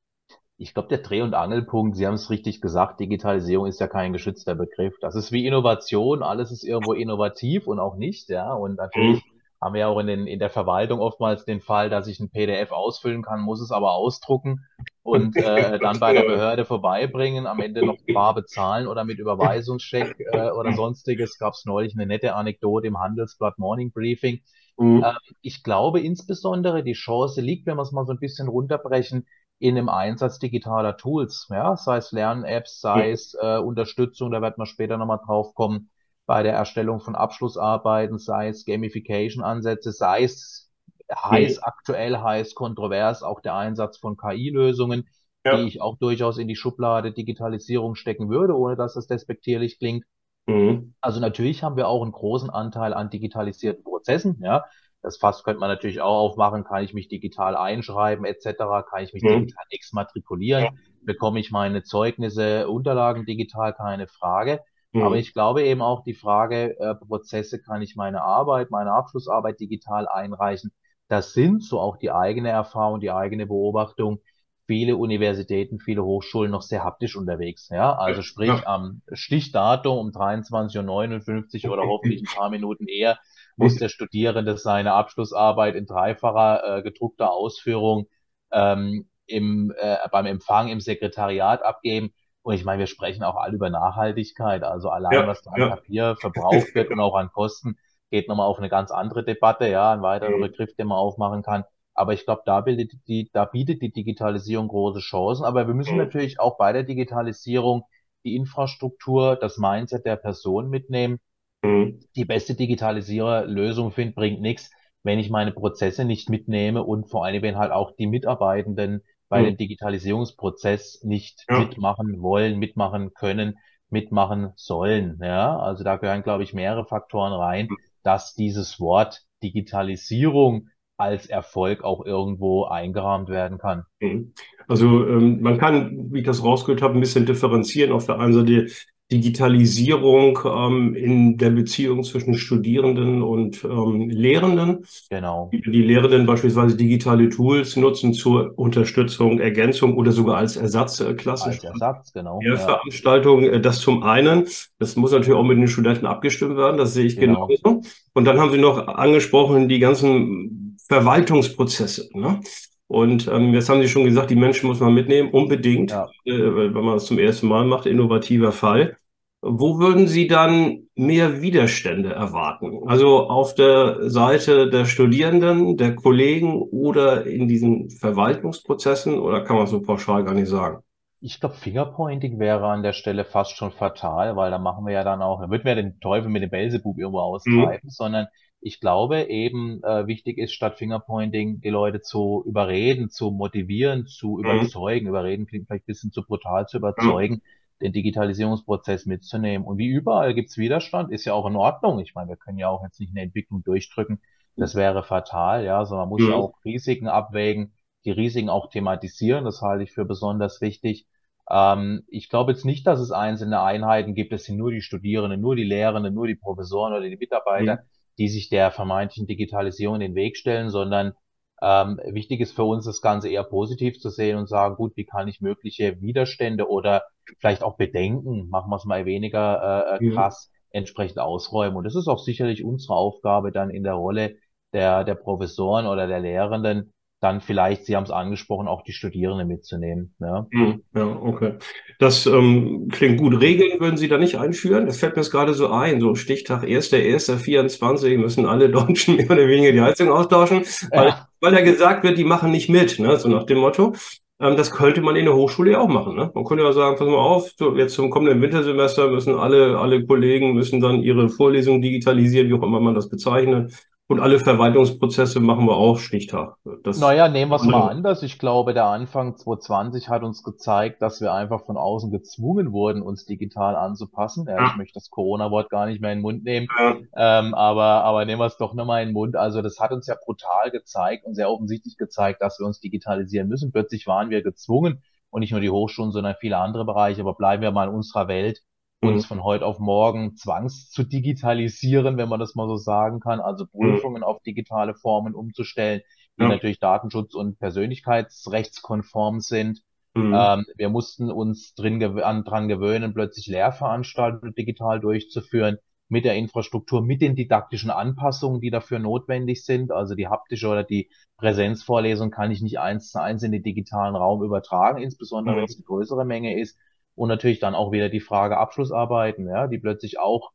Ich 0.62 0.74
glaube, 0.74 0.88
der 0.88 0.98
Dreh- 0.98 1.22
und 1.22 1.34
Angelpunkt, 1.34 1.96
Sie 1.96 2.06
haben 2.06 2.14
es 2.14 2.30
richtig 2.30 2.60
gesagt, 2.60 3.00
Digitalisierung 3.00 3.66
ist 3.66 3.80
ja 3.80 3.88
kein 3.88 4.12
geschützter 4.12 4.54
Begriff. 4.54 4.94
Das 5.00 5.14
ist 5.14 5.32
wie 5.32 5.46
Innovation, 5.46 6.22
alles 6.22 6.50
ist 6.52 6.64
irgendwo 6.64 6.92
innovativ 6.92 7.66
und 7.66 7.78
auch 7.80 7.96
nicht, 7.96 8.28
ja. 8.28 8.52
Und 8.52 8.76
natürlich 8.76 9.24
mhm 9.24 9.32
haben 9.62 9.74
wir 9.74 9.82
ja 9.82 9.86
auch 9.86 10.00
in, 10.00 10.08
den, 10.08 10.26
in 10.26 10.40
der 10.40 10.50
Verwaltung 10.50 10.98
oftmals 10.98 11.44
den 11.44 11.60
Fall, 11.60 11.88
dass 11.88 12.08
ich 12.08 12.18
ein 12.18 12.30
PDF 12.30 12.72
ausfüllen 12.72 13.22
kann, 13.22 13.40
muss 13.40 13.60
es 13.60 13.70
aber 13.70 13.92
ausdrucken 13.92 14.66
und 15.04 15.36
äh, 15.36 15.78
dann 15.78 16.00
bei 16.00 16.12
der 16.12 16.24
Behörde 16.24 16.64
vorbeibringen, 16.64 17.46
am 17.46 17.60
Ende 17.60 17.86
noch 17.86 17.96
bar 18.12 18.34
bezahlen 18.34 18.88
oder 18.88 19.04
mit 19.04 19.20
Überweisungscheck 19.20 20.16
äh, 20.18 20.50
oder 20.50 20.72
sonstiges. 20.72 21.38
Gab 21.38 21.54
es 21.54 21.64
neulich 21.64 21.94
eine 21.94 22.06
nette 22.06 22.34
Anekdote 22.34 22.88
im 22.88 22.98
Handelsblatt 22.98 23.58
Morning 23.58 23.92
Briefing. 23.92 24.40
Mhm. 24.78 25.04
Ähm, 25.04 25.36
ich 25.42 25.62
glaube 25.62 26.00
insbesondere, 26.00 26.82
die 26.82 26.94
Chance 26.94 27.40
liegt, 27.40 27.64
wenn 27.66 27.76
wir 27.76 27.82
es 27.82 27.92
mal 27.92 28.04
so 28.04 28.12
ein 28.12 28.18
bisschen 28.18 28.48
runterbrechen, 28.48 29.28
in 29.62 29.76
dem 29.76 29.88
Einsatz 29.88 30.40
digitaler 30.40 30.96
Tools, 30.96 31.46
ja, 31.48 31.76
sei 31.76 31.98
es 31.98 32.10
Lern-Apps, 32.10 32.80
sei 32.80 33.12
es 33.12 33.36
äh, 33.40 33.58
Unterstützung, 33.58 34.32
da 34.32 34.42
wird 34.42 34.58
man 34.58 34.66
später 34.66 34.96
nochmal 34.96 35.20
drauf 35.24 35.54
kommen, 35.54 35.88
bei 36.26 36.42
der 36.42 36.54
Erstellung 36.54 37.00
von 37.00 37.14
Abschlussarbeiten, 37.14 38.18
sei 38.18 38.48
es 38.48 38.64
Gamification-Ansätze, 38.64 39.92
sei 39.92 40.24
es 40.24 40.68
heiß 41.14 41.58
mhm. 41.58 41.62
aktuell, 41.62 42.18
heiß 42.18 42.56
kontrovers, 42.56 43.22
auch 43.22 43.40
der 43.40 43.54
Einsatz 43.54 43.98
von 43.98 44.16
KI-Lösungen, 44.16 45.08
ja. 45.44 45.56
die 45.56 45.68
ich 45.68 45.80
auch 45.80 45.96
durchaus 45.96 46.38
in 46.38 46.48
die 46.48 46.56
Schublade 46.56 47.12
Digitalisierung 47.12 47.94
stecken 47.94 48.30
würde, 48.30 48.56
ohne 48.56 48.74
dass 48.74 48.94
das 48.94 49.06
despektierlich 49.06 49.78
klingt. 49.78 50.04
Mhm. 50.46 50.94
Also 51.00 51.20
natürlich 51.20 51.62
haben 51.62 51.76
wir 51.76 51.86
auch 51.86 52.02
einen 52.02 52.10
großen 52.10 52.50
Anteil 52.50 52.94
an 52.94 53.10
digitalisierten 53.10 53.84
Prozessen, 53.84 54.40
ja. 54.42 54.64
Das 55.02 55.16
Fass 55.16 55.42
könnte 55.42 55.60
man 55.60 55.68
natürlich 55.68 56.00
auch 56.00 56.30
aufmachen, 56.30 56.64
kann 56.64 56.84
ich 56.84 56.94
mich 56.94 57.08
digital 57.08 57.56
einschreiben 57.56 58.24
etc., 58.24 58.44
kann 58.88 59.02
ich 59.02 59.12
mich 59.12 59.22
mhm. 59.22 59.40
digital 59.40 59.64
exmatrikulieren, 59.70 60.64
ja. 60.64 60.70
bekomme 61.02 61.40
ich 61.40 61.50
meine 61.50 61.82
Zeugnisse, 61.82 62.68
Unterlagen 62.68 63.26
digital, 63.26 63.74
keine 63.74 64.06
Frage. 64.06 64.60
Mhm. 64.92 65.02
Aber 65.02 65.16
ich 65.16 65.32
glaube 65.32 65.64
eben 65.64 65.82
auch 65.82 66.04
die 66.04 66.14
Frage, 66.14 66.78
äh, 66.78 66.94
Prozesse, 66.94 67.60
kann 67.60 67.82
ich 67.82 67.96
meine 67.96 68.22
Arbeit, 68.22 68.70
meine 68.70 68.92
Abschlussarbeit 68.92 69.58
digital 69.58 70.06
einreichen? 70.06 70.70
Das 71.08 71.32
sind 71.32 71.64
so 71.64 71.80
auch 71.80 71.96
die 71.96 72.10
eigene 72.10 72.50
Erfahrung, 72.50 73.00
die 73.00 73.10
eigene 73.10 73.46
Beobachtung 73.46 74.20
viele 74.66 74.96
Universitäten, 74.96 75.78
viele 75.80 76.04
Hochschulen 76.04 76.50
noch 76.50 76.62
sehr 76.62 76.84
haptisch 76.84 77.16
unterwegs. 77.16 77.68
Ja, 77.68 77.94
also 77.94 78.22
sprich 78.22 78.48
ja. 78.48 78.62
am 78.66 79.02
Stichdatum 79.12 79.98
um 79.98 80.08
23.59 80.10 81.66
Uhr 81.66 81.72
oder 81.72 81.82
hoffentlich 81.82 82.22
ein 82.22 82.34
paar 82.34 82.50
Minuten 82.50 82.86
eher 82.86 83.18
muss 83.56 83.76
der 83.76 83.88
Studierende 83.88 84.56
seine 84.56 84.92
Abschlussarbeit 84.92 85.74
in 85.74 85.86
dreifacher 85.86 86.78
äh, 86.78 86.82
gedruckter 86.82 87.32
Ausführung 87.32 88.06
ähm, 88.52 89.08
im, 89.26 89.72
äh, 89.78 89.96
beim 90.10 90.26
Empfang 90.26 90.68
im 90.68 90.80
Sekretariat 90.80 91.62
abgeben. 91.62 92.12
Und 92.42 92.54
ich 92.54 92.64
meine, 92.64 92.80
wir 92.80 92.86
sprechen 92.86 93.22
auch 93.22 93.36
alle 93.36 93.54
über 93.54 93.70
Nachhaltigkeit. 93.70 94.64
Also 94.64 94.88
allein, 94.90 95.12
ja, 95.12 95.26
was 95.26 95.42
da 95.42 95.52
an 95.52 95.60
ja. 95.60 95.68
Papier 95.68 96.16
verbraucht 96.16 96.74
wird 96.74 96.90
und 96.90 97.00
auch 97.00 97.14
an 97.14 97.30
Kosten, 97.30 97.76
geht 98.10 98.28
nochmal 98.28 98.46
auf 98.46 98.58
eine 98.58 98.68
ganz 98.68 98.90
andere 98.90 99.24
Debatte, 99.24 99.68
ja, 99.68 99.92
ein 99.92 100.02
weiterer 100.02 100.36
mhm. 100.36 100.42
Begriff, 100.42 100.74
den 100.74 100.88
man 100.88 100.98
aufmachen 100.98 101.42
kann. 101.42 101.64
Aber 101.94 102.14
ich 102.14 102.24
glaube, 102.24 102.42
da, 102.44 102.60
bildet 102.60 102.92
die, 103.06 103.30
da 103.32 103.44
bietet 103.44 103.80
die 103.82 103.92
Digitalisierung 103.92 104.68
große 104.68 105.00
Chancen. 105.00 105.44
Aber 105.44 105.66
wir 105.66 105.74
müssen 105.74 105.92
mhm. 105.92 105.98
natürlich 105.98 106.40
auch 106.40 106.56
bei 106.56 106.72
der 106.72 106.82
Digitalisierung 106.82 107.84
die 108.24 108.36
Infrastruktur, 108.36 109.36
das 109.36 109.58
Mindset 109.58 110.04
der 110.04 110.16
Person 110.16 110.68
mitnehmen. 110.68 111.20
Mhm. 111.62 112.00
Die 112.16 112.24
beste 112.24 112.54
Digitalisiererlösung 112.54 113.92
finde, 113.92 114.14
bringt 114.14 114.40
nichts, 114.40 114.70
wenn 115.02 115.18
ich 115.18 115.30
meine 115.30 115.52
Prozesse 115.52 116.04
nicht 116.04 116.28
mitnehme 116.28 116.82
und 116.82 117.08
vor 117.08 117.24
allem, 117.24 117.42
wenn 117.42 117.56
halt 117.56 117.72
auch 117.72 117.92
die 117.96 118.06
Mitarbeitenden 118.06 119.02
bei 119.28 119.40
mhm. 119.40 119.46
dem 119.46 119.56
Digitalisierungsprozess 119.56 121.02
nicht 121.04 121.44
ja. 121.48 121.60
mitmachen 121.60 122.20
wollen, 122.20 122.58
mitmachen 122.58 123.14
können, 123.14 123.58
mitmachen 123.88 124.52
sollen. 124.56 125.18
Ja, 125.22 125.58
also 125.58 125.84
da 125.84 125.96
gehören, 125.96 126.22
glaube 126.22 126.42
ich, 126.42 126.52
mehrere 126.52 126.84
Faktoren 126.84 127.32
rein, 127.32 127.66
mhm. 127.70 127.76
dass 128.02 128.34
dieses 128.34 128.78
Wort 128.80 129.22
Digitalisierung 129.42 130.68
als 130.96 131.26
Erfolg 131.26 131.82
auch 131.82 132.04
irgendwo 132.04 132.64
eingerahmt 132.64 133.28
werden 133.28 133.58
kann. 133.58 133.84
Mhm. 134.00 134.34
Also 134.68 135.06
ähm, 135.06 135.40
man 135.40 135.58
kann, 135.58 136.12
wie 136.12 136.20
ich 136.20 136.26
das 136.26 136.44
rausgehört 136.44 136.82
habe, 136.82 136.94
ein 136.94 137.00
bisschen 137.00 137.26
differenzieren. 137.26 137.92
Auf 137.92 138.06
der 138.06 138.18
einen 138.18 138.32
Seite 138.32 138.68
Digitalisierung 139.12 140.38
ähm, 140.44 140.94
in 140.94 141.36
der 141.36 141.50
Beziehung 141.50 142.02
zwischen 142.02 142.34
Studierenden 142.34 143.22
und 143.22 143.62
ähm, 143.62 144.08
Lehrenden. 144.08 144.86
Genau. 145.10 145.50
Die 145.52 145.82
Lehrenden 145.82 146.24
beispielsweise 146.24 146.76
digitale 146.76 147.28
Tools 147.28 147.76
nutzen 147.76 148.14
zur 148.14 148.58
Unterstützung, 148.58 149.38
Ergänzung 149.38 149.96
oder 149.96 150.12
sogar 150.12 150.38
als 150.38 150.56
Ersatz 150.56 151.00
äh, 151.00 151.12
klassisch. 151.12 151.56
Als 151.56 151.64
Ersatz, 151.64 152.12
genau. 152.14 152.40
Ja. 152.42 152.56
Veranstaltung, 152.56 153.44
äh, 153.44 153.60
das 153.60 153.80
zum 153.80 154.02
einen. 154.02 154.46
Das 154.78 154.96
muss 154.96 155.12
natürlich 155.12 155.38
auch 155.38 155.44
mit 155.44 155.58
den 155.58 155.68
Studenten 155.68 156.06
abgestimmt 156.06 156.56
werden, 156.56 156.78
das 156.78 156.94
sehe 156.94 157.04
ich 157.04 157.16
genau. 157.16 157.46
genauso. 157.46 157.82
Und 158.14 158.24
dann 158.24 158.40
haben 158.40 158.50
Sie 158.50 158.58
noch 158.58 158.88
angesprochen, 158.88 159.68
die 159.68 159.78
ganzen 159.78 160.78
Verwaltungsprozesse. 160.88 162.08
Ne? 162.14 162.40
Und 162.86 163.26
ähm, 163.28 163.54
jetzt 163.54 163.68
haben 163.68 163.80
Sie 163.80 163.88
schon 163.88 164.04
gesagt, 164.04 164.30
die 164.30 164.36
Menschen 164.36 164.68
muss 164.68 164.80
man 164.80 164.92
mitnehmen, 164.92 165.30
unbedingt, 165.30 165.90
ja. 165.90 166.08
äh, 166.24 166.74
wenn 166.74 166.84
man 166.84 166.96
es 166.96 167.06
zum 167.06 167.18
ersten 167.18 167.48
Mal 167.48 167.64
macht, 167.64 167.86
innovativer 167.86 168.52
Fall. 168.52 168.96
Wo 169.44 169.80
würden 169.80 170.06
Sie 170.06 170.28
dann 170.28 170.86
mehr 170.94 171.42
Widerstände 171.42 172.12
erwarten? 172.12 172.78
Also 172.86 173.28
auf 173.28 173.56
der 173.56 174.08
Seite 174.08 174.70
der 174.70 174.84
Studierenden, 174.84 175.76
der 175.76 175.96
Kollegen 175.96 176.62
oder 176.62 177.26
in 177.26 177.48
diesen 177.48 177.90
Verwaltungsprozessen 177.90 179.18
oder 179.18 179.42
kann 179.42 179.56
man 179.56 179.66
so 179.66 179.82
pauschal 179.82 180.22
gar 180.22 180.34
nicht 180.34 180.46
sagen? 180.46 180.84
Ich 181.18 181.40
glaube, 181.40 181.56
Fingerpointing 181.56 182.38
wäre 182.38 182.68
an 182.68 182.84
der 182.84 182.92
Stelle 182.92 183.24
fast 183.24 183.56
schon 183.56 183.72
fatal, 183.72 184.36
weil 184.36 184.52
da 184.52 184.58
machen 184.58 184.86
wir 184.86 184.92
ja 184.92 185.02
dann 185.02 185.22
auch, 185.22 185.40
da 185.40 185.50
würden 185.50 185.64
wir 185.64 185.74
den 185.74 185.98
Teufel 185.98 186.30
mit 186.30 186.42
dem 186.44 186.50
Belzebub 186.50 186.96
irgendwo 186.96 187.20
austreiben, 187.20 187.80
mhm. 187.82 187.90
sondern 187.90 188.26
ich 188.60 188.78
glaube 188.78 189.24
eben, 189.24 189.82
äh, 189.82 190.06
wichtig 190.06 190.38
ist 190.38 190.52
statt 190.52 190.78
Fingerpointing 190.78 191.60
die 191.60 191.70
Leute 191.70 192.00
zu 192.00 192.44
überreden, 192.46 193.10
zu 193.10 193.32
motivieren, 193.32 194.06
zu 194.06 194.36
mhm. 194.36 194.44
überzeugen. 194.44 195.08
Überreden 195.08 195.46
klingt 195.46 195.66
vielleicht 195.66 195.82
ein 195.82 195.86
bisschen 195.86 196.12
zu 196.12 196.22
brutal, 196.24 196.68
zu 196.68 196.76
überzeugen. 196.76 197.34
Mhm 197.34 197.61
den 197.82 197.92
Digitalisierungsprozess 197.92 199.06
mitzunehmen. 199.06 199.66
Und 199.66 199.76
wie 199.76 199.88
überall 199.88 200.34
gibt's 200.34 200.56
Widerstand, 200.56 201.12
ist 201.12 201.24
ja 201.24 201.34
auch 201.34 201.46
in 201.46 201.56
Ordnung. 201.56 201.98
Ich 201.98 202.14
meine, 202.14 202.30
wir 202.30 202.36
können 202.36 202.58
ja 202.58 202.68
auch 202.68 202.82
jetzt 202.84 203.00
nicht 203.00 203.10
eine 203.10 203.22
Entwicklung 203.22 203.64
durchdrücken. 203.64 204.20
Das 204.56 204.74
wäre 204.74 205.02
fatal, 205.02 205.64
ja, 205.64 205.84
sondern 205.84 206.08
man 206.08 206.18
muss 206.20 206.28
ja 206.28 206.34
auch 206.34 206.54
Risiken 206.64 207.08
abwägen, 207.08 207.72
die 208.04 208.10
Risiken 208.10 208.50
auch 208.50 208.68
thematisieren. 208.68 209.44
Das 209.44 209.62
halte 209.62 209.82
ich 209.82 209.92
für 209.92 210.04
besonders 210.04 210.60
wichtig. 210.60 211.06
Ähm, 211.50 212.04
ich 212.08 212.28
glaube 212.28 212.52
jetzt 212.52 212.64
nicht, 212.64 212.86
dass 212.86 213.00
es 213.00 213.10
einzelne 213.10 213.62
Einheiten 213.62 214.14
gibt. 214.14 214.32
Es 214.32 214.44
sind 214.44 214.58
nur 214.58 214.70
die 214.70 214.82
Studierenden, 214.82 215.40
nur 215.40 215.56
die 215.56 215.64
Lehrenden, 215.64 216.14
nur 216.14 216.26
die 216.26 216.36
Professoren 216.36 216.92
oder 216.92 217.08
die 217.08 217.16
Mitarbeiter, 217.16 217.76
mhm. 217.76 217.88
die 218.18 218.28
sich 218.28 218.48
der 218.48 218.70
vermeintlichen 218.70 219.26
Digitalisierung 219.26 219.96
in 219.96 220.00
den 220.02 220.14
Weg 220.14 220.36
stellen, 220.36 220.70
sondern 220.70 221.14
ähm, 221.62 222.00
wichtig 222.06 222.40
ist 222.40 222.56
für 222.56 222.64
uns, 222.64 222.84
das 222.84 223.00
Ganze 223.00 223.28
eher 223.28 223.44
positiv 223.44 224.00
zu 224.00 224.10
sehen 224.10 224.36
und 224.36 224.48
sagen, 224.48 224.74
gut, 224.74 224.96
wie 224.96 225.04
kann 225.04 225.28
ich 225.28 225.40
mögliche 225.40 226.00
Widerstände 226.00 226.68
oder 226.68 227.04
vielleicht 227.38 227.62
auch 227.62 227.76
Bedenken, 227.76 228.48
machen 228.48 228.68
wir 228.68 228.76
es 228.76 228.84
mal 228.84 229.06
weniger 229.06 229.96
äh, 230.00 230.04
äh 230.04 230.10
krass, 230.10 230.50
ja. 230.50 230.80
entsprechend 230.80 231.20
ausräumen. 231.20 231.76
Und 231.76 231.84
das 231.84 231.94
ist 231.94 232.08
auch 232.08 232.18
sicherlich 232.18 232.64
unsere 232.64 232.94
Aufgabe 232.94 233.52
dann 233.52 233.70
in 233.70 233.84
der 233.84 233.94
Rolle 233.94 234.34
der, 234.72 235.04
der 235.04 235.14
Professoren 235.14 235.86
oder 235.86 236.08
der 236.08 236.18
Lehrenden, 236.18 236.92
dann 237.22 237.40
vielleicht, 237.40 237.86
Sie 237.86 237.94
haben 237.94 238.02
es 238.02 238.10
angesprochen, 238.10 238.66
auch 238.66 238.82
die 238.82 238.92
Studierenden 238.92 239.46
mitzunehmen. 239.46 240.12
Ja, 240.18 240.46
hm, 240.50 240.82
ja 240.92 241.06
okay. 241.06 241.54
Das 242.00 242.26
ähm, 242.26 242.88
klingt 242.90 243.18
gut. 243.18 243.40
Regeln 243.40 243.78
würden 243.78 243.96
Sie 243.96 244.08
da 244.08 244.18
nicht 244.18 244.38
einführen? 244.38 244.86
Das 244.86 244.98
fällt 244.98 245.14
mir 245.14 245.22
jetzt 245.22 245.30
gerade 245.30 245.54
so 245.54 245.68
ein. 245.68 246.00
So 246.00 246.16
Stichtag 246.16 246.64
1.1.24 246.64 248.18
müssen 248.18 248.44
alle 248.44 248.70
Deutschen 248.70 249.16
mehr 249.16 249.30
oder 249.30 249.46
weniger 249.46 249.70
die 249.70 249.80
Heizung 249.80 250.10
austauschen, 250.10 250.64
weil, 250.90 251.08
ja. 251.08 251.28
weil 251.40 251.52
da 251.52 251.60
gesagt 251.60 252.02
wird, 252.02 252.18
die 252.18 252.24
machen 252.24 252.50
nicht 252.50 252.68
mit, 252.68 252.98
ne? 252.98 253.16
so 253.16 253.28
nach 253.28 253.44
dem 253.44 253.58
Motto. 253.58 253.94
Ähm, 254.40 254.56
das 254.56 254.72
könnte 254.72 255.00
man 255.00 255.14
in 255.14 255.26
der 255.26 255.36
Hochschule 255.36 255.70
ja 255.70 255.78
auch 255.78 255.88
machen. 255.88 256.16
Ne? 256.16 256.32
Man 256.34 256.44
könnte 256.44 256.64
ja 256.64 256.72
sagen, 256.72 256.96
pass 256.96 257.06
mal 257.06 257.14
auf, 257.14 257.52
so 257.56 257.76
jetzt 257.76 257.94
zum 257.94 258.10
kommenden 258.10 258.42
Wintersemester 258.42 259.08
müssen 259.08 259.36
alle, 259.36 259.78
alle 259.78 260.04
Kollegen 260.04 260.54
müssen 260.54 260.80
dann 260.80 261.04
ihre 261.04 261.28
Vorlesungen 261.28 261.82
digitalisieren, 261.82 262.48
wie 262.48 262.54
auch 262.54 262.64
immer 262.64 262.80
man 262.80 262.96
das 262.96 263.08
bezeichnet. 263.08 263.72
Und 264.12 264.20
alle 264.20 264.38
Verwaltungsprozesse 264.38 265.40
machen 265.40 265.66
wir 265.66 265.74
auch 265.74 265.98
Stichtag. 265.98 266.56
Das 266.84 267.00
naja, 267.00 267.28
nehmen 267.28 267.50
wir 267.50 267.56
es 267.56 267.64
mal 267.64 267.88
anders. 267.88 268.22
Ich 268.22 268.38
glaube, 268.38 268.74
der 268.74 268.84
Anfang 268.84 269.38
2020 269.38 270.10
hat 270.10 270.22
uns 270.22 270.42
gezeigt, 270.42 271.00
dass 271.00 271.22
wir 271.22 271.32
einfach 271.32 271.64
von 271.64 271.78
außen 271.78 272.10
gezwungen 272.10 272.72
wurden, 272.72 273.00
uns 273.00 273.24
digital 273.24 273.74
anzupassen. 273.74 274.46
Ja. 274.46 274.66
Ich 274.66 274.76
möchte 274.76 274.94
das 274.94 275.08
Corona-Wort 275.08 275.70
gar 275.70 275.86
nicht 275.86 276.02
mehr 276.02 276.12
in 276.12 276.18
den 276.18 276.22
Mund 276.22 276.44
nehmen, 276.44 276.68
ja. 276.78 276.96
ähm, 277.16 277.54
aber, 277.54 278.04
aber 278.04 278.26
nehmen 278.26 278.38
wir 278.38 278.46
es 278.46 278.58
doch 278.58 278.74
nochmal 278.74 279.00
in 279.00 279.08
den 279.08 279.14
Mund. 279.14 279.34
Also 279.34 279.62
das 279.62 279.80
hat 279.80 279.92
uns 279.92 280.06
ja 280.06 280.14
brutal 280.22 280.70
gezeigt 280.70 281.24
und 281.24 281.34
sehr 281.34 281.50
offensichtlich 281.50 281.96
gezeigt, 281.96 282.42
dass 282.42 282.60
wir 282.60 282.66
uns 282.66 282.80
digitalisieren 282.80 283.48
müssen. 283.48 283.72
Plötzlich 283.72 284.06
waren 284.06 284.28
wir 284.28 284.42
gezwungen 284.42 285.02
und 285.30 285.40
nicht 285.40 285.52
nur 285.52 285.62
die 285.62 285.70
Hochschulen, 285.70 286.12
sondern 286.12 286.34
viele 286.38 286.58
andere 286.58 286.84
Bereiche. 286.84 287.22
Aber 287.22 287.34
bleiben 287.34 287.62
wir 287.62 287.70
mal 287.70 287.88
in 287.88 287.94
unserer 287.94 288.28
Welt 288.28 288.60
uns 289.02 289.24
mhm. 289.24 289.28
von 289.28 289.44
heute 289.44 289.66
auf 289.66 289.78
morgen 289.78 290.36
zwangs 290.36 290.90
zu 290.90 291.02
digitalisieren, 291.02 292.16
wenn 292.16 292.28
man 292.28 292.40
das 292.40 292.54
mal 292.54 292.68
so 292.68 292.76
sagen 292.76 293.20
kann, 293.20 293.40
also 293.40 293.64
mhm. 293.64 293.94
Prüfungen 293.94 294.22
auf 294.22 294.40
digitale 294.42 294.94
Formen 294.94 295.34
umzustellen, 295.34 296.02
die 296.38 296.44
ja. 296.44 296.48
natürlich 296.48 296.78
Datenschutz- 296.78 297.34
und 297.34 297.58
Persönlichkeitsrechtskonform 297.58 299.40
sind. 299.40 299.82
Mhm. 300.14 300.34
Ähm, 300.36 300.66
wir 300.76 300.88
mussten 300.88 301.30
uns 301.30 301.74
drin 301.74 301.98
gew 301.98 302.14
dran 302.14 302.68
gewöhnen, 302.68 303.12
plötzlich 303.12 303.46
Lehrveranstaltungen 303.46 304.54
digital 304.54 305.00
durchzuführen, 305.00 305.78
mit 306.08 306.26
der 306.26 306.36
Infrastruktur, 306.36 307.02
mit 307.02 307.22
den 307.22 307.34
didaktischen 307.34 307.90
Anpassungen, 307.90 308.60
die 308.60 308.70
dafür 308.70 308.98
notwendig 308.98 309.64
sind. 309.64 309.90
Also 309.90 310.14
die 310.14 310.28
haptische 310.28 310.68
oder 310.68 310.84
die 310.84 311.10
Präsenzvorlesung 311.38 312.30
kann 312.30 312.50
ich 312.50 312.60
nicht 312.60 312.78
eins 312.78 313.10
zu 313.10 313.20
eins 313.20 313.42
in 313.42 313.50
den 313.50 313.62
digitalen 313.62 314.14
Raum 314.14 314.44
übertragen, 314.44 315.02
insbesondere 315.02 315.54
mhm. 315.54 315.58
wenn 315.60 315.64
es 315.64 315.76
eine 315.76 315.84
größere 315.84 316.26
Menge 316.26 316.60
ist. 316.60 316.78
Und 317.22 317.28
natürlich 317.28 317.60
dann 317.60 317.76
auch 317.76 317.92
wieder 317.92 318.08
die 318.08 318.18
Frage 318.18 318.56
Abschlussarbeiten, 318.56 319.46
ja, 319.46 319.68
die 319.68 319.78
plötzlich 319.78 320.18
auch 320.18 320.50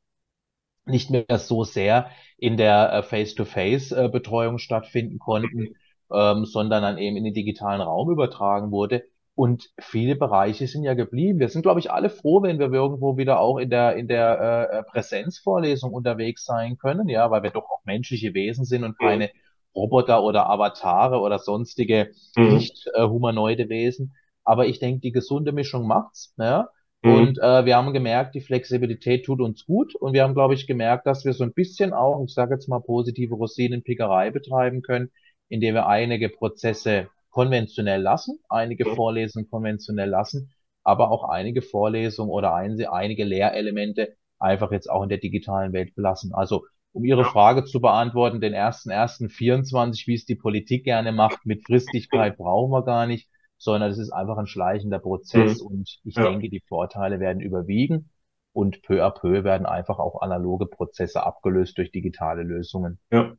nicht 0.85 1.09
mehr 1.09 1.37
so 1.37 1.63
sehr 1.63 2.09
in 2.37 2.57
der 2.57 2.91
äh, 2.91 3.03
Face-to-Face-Betreuung 3.03 4.57
stattfinden 4.57 5.17
konnten, 5.17 5.77
ähm, 6.11 6.43
sondern 6.43 6.83
dann 6.83 6.97
eben 6.97 7.15
in 7.15 7.23
den 7.23 7.33
digitalen 7.33 7.79
Raum 7.79 8.11
übertragen 8.11 8.71
wurde. 8.71 9.05
Und 9.33 9.69
viele 9.79 10.17
Bereiche 10.17 10.67
sind 10.67 10.83
ja 10.83 10.93
geblieben. 10.93 11.39
Wir 11.39 11.47
sind, 11.47 11.61
glaube 11.61 11.79
ich, 11.79 11.89
alle 11.89 12.09
froh, 12.09 12.43
wenn 12.43 12.59
wir 12.59 12.69
irgendwo 12.69 13.15
wieder 13.15 13.39
auch 13.39 13.59
in 13.59 13.69
der, 13.69 13.95
in 13.95 14.09
der 14.09 14.69
äh, 14.69 14.83
Präsenzvorlesung 14.83 15.93
unterwegs 15.93 16.43
sein 16.43 16.77
können, 16.77 17.07
ja, 17.07 17.31
weil 17.31 17.43
wir 17.43 17.51
doch 17.51 17.69
auch 17.69 17.85
menschliche 17.85 18.33
Wesen 18.33 18.65
sind 18.65 18.83
und 18.83 18.99
keine 18.99 19.29
Roboter 19.73 20.21
oder 20.21 20.49
Avatare 20.49 21.21
oder 21.21 21.39
sonstige 21.39 22.11
mhm. 22.35 22.55
nicht 22.55 22.89
äh, 22.93 23.03
humanoide 23.03 23.69
Wesen. 23.69 24.17
Aber 24.47 24.65
ich 24.65 24.79
denke, 24.79 25.01
die 25.01 25.11
gesunde 25.11 25.51
Mischung 25.51 25.87
macht's. 25.87 26.33
Ja? 26.37 26.69
Mhm. 27.01 27.13
Und 27.13 27.37
äh, 27.39 27.65
wir 27.65 27.75
haben 27.75 27.91
gemerkt, 27.91 28.33
die 28.33 28.39
Flexibilität 28.39 29.25
tut 29.25 29.41
uns 29.41 29.65
gut. 29.65 29.93
Und 29.93 30.13
wir 30.13 30.23
haben, 30.23 30.35
glaube 30.35 30.53
ich, 30.53 30.67
gemerkt, 30.67 31.05
dass 31.05 31.25
wir 31.25 31.33
so 31.33 31.43
ein 31.43 31.51
bisschen 31.51 31.91
auch, 31.91 32.23
ich 32.23 32.33
sage 32.33 32.53
jetzt 32.53 32.69
mal, 32.69 32.79
positive 32.79 33.35
Rosinenpickerei 33.35 34.31
betreiben 34.31 34.81
können, 34.81 35.11
indem 35.49 35.75
wir 35.75 35.87
einige 35.87 36.29
Prozesse 36.29 37.09
konventionell 37.29 38.01
lassen, 38.01 38.39
einige 38.47 38.89
mhm. 38.89 38.95
Vorlesungen 38.95 39.49
konventionell 39.49 40.09
lassen, 40.09 40.53
aber 40.85 41.11
auch 41.11 41.27
einige 41.27 41.61
Vorlesungen 41.61 42.31
oder 42.31 42.53
ein, 42.53 42.81
einige 42.85 43.25
Lehrelemente 43.25 44.15
einfach 44.39 44.71
jetzt 44.71 44.89
auch 44.89 45.03
in 45.03 45.09
der 45.09 45.17
digitalen 45.17 45.73
Welt 45.73 45.93
belassen. 45.93 46.33
Also 46.33 46.63
um 46.93 47.03
Ihre 47.03 47.25
Frage 47.25 47.65
zu 47.65 47.81
beantworten, 47.81 48.39
den 48.39 48.53
ersten 48.53 48.91
ersten 48.91 49.27
24, 49.27 50.07
wie 50.07 50.13
es 50.13 50.25
die 50.25 50.35
Politik 50.35 50.85
gerne 50.85 51.11
macht, 51.11 51.45
mit 51.45 51.65
Fristigkeit 51.65 52.37
brauchen 52.37 52.71
wir 52.71 52.85
gar 52.85 53.07
nicht 53.07 53.27
sondern 53.57 53.91
es 53.91 53.97
ist 53.97 54.11
einfach 54.11 54.37
ein 54.37 54.47
schleichender 54.47 54.99
Prozess 54.99 55.61
Mhm. 55.61 55.67
und 55.67 55.99
ich 56.03 56.15
Ja. 56.15 56.29
denke, 56.29 56.49
die 56.49 56.61
Vorteile 56.67 57.19
werden 57.19 57.41
überwiegen 57.41 58.09
und 58.53 58.81
peu 58.83 59.03
à 59.05 59.11
peu 59.11 59.43
werden 59.43 59.65
einfach 59.65 59.99
auch 59.99 60.21
analoge 60.21 60.65
Prozesse 60.67 61.23
abgelöst 61.25 61.77
durch 61.77 61.91
digitale 61.91 62.43
Lösungen. 62.43 62.99
Ja. 63.11 63.33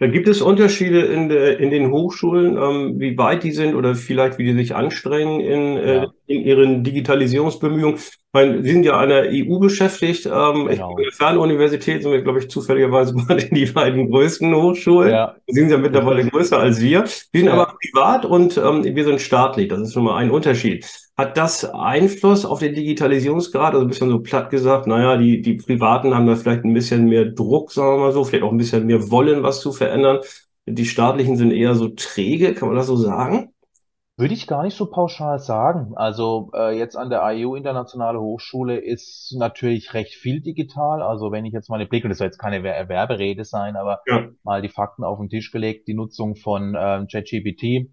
Da 0.00 0.06
gibt 0.06 0.28
es 0.28 0.40
Unterschiede 0.40 1.00
in 1.02 1.28
der, 1.28 1.58
in 1.60 1.70
den 1.70 1.90
Hochschulen, 1.90 2.56
ähm, 2.56 2.98
wie 2.98 3.18
weit 3.18 3.42
die 3.44 3.52
sind 3.52 3.74
oder 3.74 3.94
vielleicht 3.94 4.38
wie 4.38 4.44
die 4.44 4.54
sich 4.54 4.74
anstrengen 4.74 5.40
in, 5.40 5.76
äh, 5.76 5.96
Ja, 5.96 6.06
in 6.26 6.40
ihren 6.40 6.84
Digitalisierungsbemühungen. 6.84 7.98
Ich 8.30 8.34
meine, 8.34 8.62
Sie 8.62 8.70
sind 8.72 8.82
ja 8.84 8.98
an 8.98 9.08
der 9.08 9.30
EU 9.30 9.58
beschäftigt. 9.58 10.26
Ähm, 10.26 10.68
ich, 10.70 10.82
an 10.82 10.94
genau. 10.94 10.96
der 10.96 11.12
Fernuniversität 11.12 12.02
sind 12.02 12.12
wir, 12.12 12.20
glaube 12.22 12.40
ich, 12.40 12.50
zufälligerweise 12.50 13.14
mal 13.16 13.36
die 13.38 13.64
beiden 13.66 14.10
größten 14.10 14.54
Hochschulen. 14.54 15.10
Ja, 15.10 15.34
Sie 15.46 15.60
sind 15.60 15.70
ja 15.70 15.78
mittlerweile 15.78 16.26
größer 16.26 16.58
als 16.58 16.78
wir. 16.80 17.04
Wir 17.32 17.40
sind 17.40 17.48
aber 17.48 17.68
Ja. 17.68 17.74
privat 17.80 18.26
und 18.26 18.58
ähm, 18.58 18.84
wir 18.84 19.04
sind 19.04 19.22
staatlich. 19.22 19.68
Das 19.68 19.80
ist 19.80 19.94
schon 19.94 20.04
mal 20.04 20.16
ein 20.16 20.30
Unterschied. 20.30 20.86
Hat 21.16 21.38
das 21.38 21.64
Einfluss 21.64 22.44
auf 22.44 22.58
den 22.60 22.74
Digitalisierungsgrad? 22.74 23.72
Also 23.72 23.86
ein 23.86 23.88
bisschen 23.88 24.10
so 24.10 24.20
platt 24.20 24.50
gesagt, 24.50 24.86
naja, 24.86 25.16
die, 25.16 25.40
die 25.40 25.54
Privaten 25.54 26.14
haben 26.14 26.26
da 26.26 26.36
vielleicht 26.36 26.64
ein 26.64 26.74
bisschen 26.74 27.06
mehr 27.08 27.24
Druck, 27.24 27.72
sagen 27.72 27.96
wir 27.96 27.98
mal 28.06 28.12
so, 28.12 28.24
vielleicht 28.24 28.44
auch 28.44 28.52
ein 28.52 28.58
bisschen 28.58 28.86
mehr 28.86 29.10
Wollen, 29.10 29.42
was 29.42 29.60
zu 29.60 29.72
verändern. 29.72 30.18
Die 30.66 30.84
staatlichen 30.84 31.36
sind 31.38 31.50
eher 31.50 31.74
so 31.74 31.88
träge, 31.88 32.52
kann 32.54 32.68
man 32.68 32.76
das 32.76 32.86
so 32.88 32.96
sagen? 32.96 33.48
Würde 34.18 34.34
ich 34.34 34.46
gar 34.46 34.64
nicht 34.64 34.76
so 34.76 34.90
pauschal 34.90 35.38
sagen. 35.38 35.92
Also 35.96 36.50
äh, 36.54 36.76
jetzt 36.76 36.96
an 36.96 37.08
der 37.08 37.22
IU 37.22 37.54
Internationale 37.54 38.20
Hochschule 38.20 38.76
ist 38.78 39.34
natürlich 39.38 39.94
recht 39.94 40.14
viel 40.14 40.40
digital. 40.42 41.02
Also 41.02 41.32
wenn 41.32 41.46
ich 41.46 41.52
jetzt 41.54 41.70
mal 41.70 41.78
den 41.78 41.88
Blick, 41.88 42.04
und 42.04 42.10
das 42.10 42.18
soll 42.18 42.26
jetzt 42.26 42.38
keine 42.38 42.62
Wer- 42.62 42.88
Werberede 42.88 43.44
sein, 43.44 43.76
aber 43.76 44.00
Ja. 44.06 44.28
mal 44.42 44.60
die 44.60 44.68
Fakten 44.68 45.04
auf 45.04 45.18
den 45.20 45.28
Tisch 45.30 45.52
gelegt, 45.52 45.88
die 45.88 45.94
Nutzung 45.94 46.34
von 46.36 46.76
ähm, 46.78 47.06
ChatGPT 47.06 47.90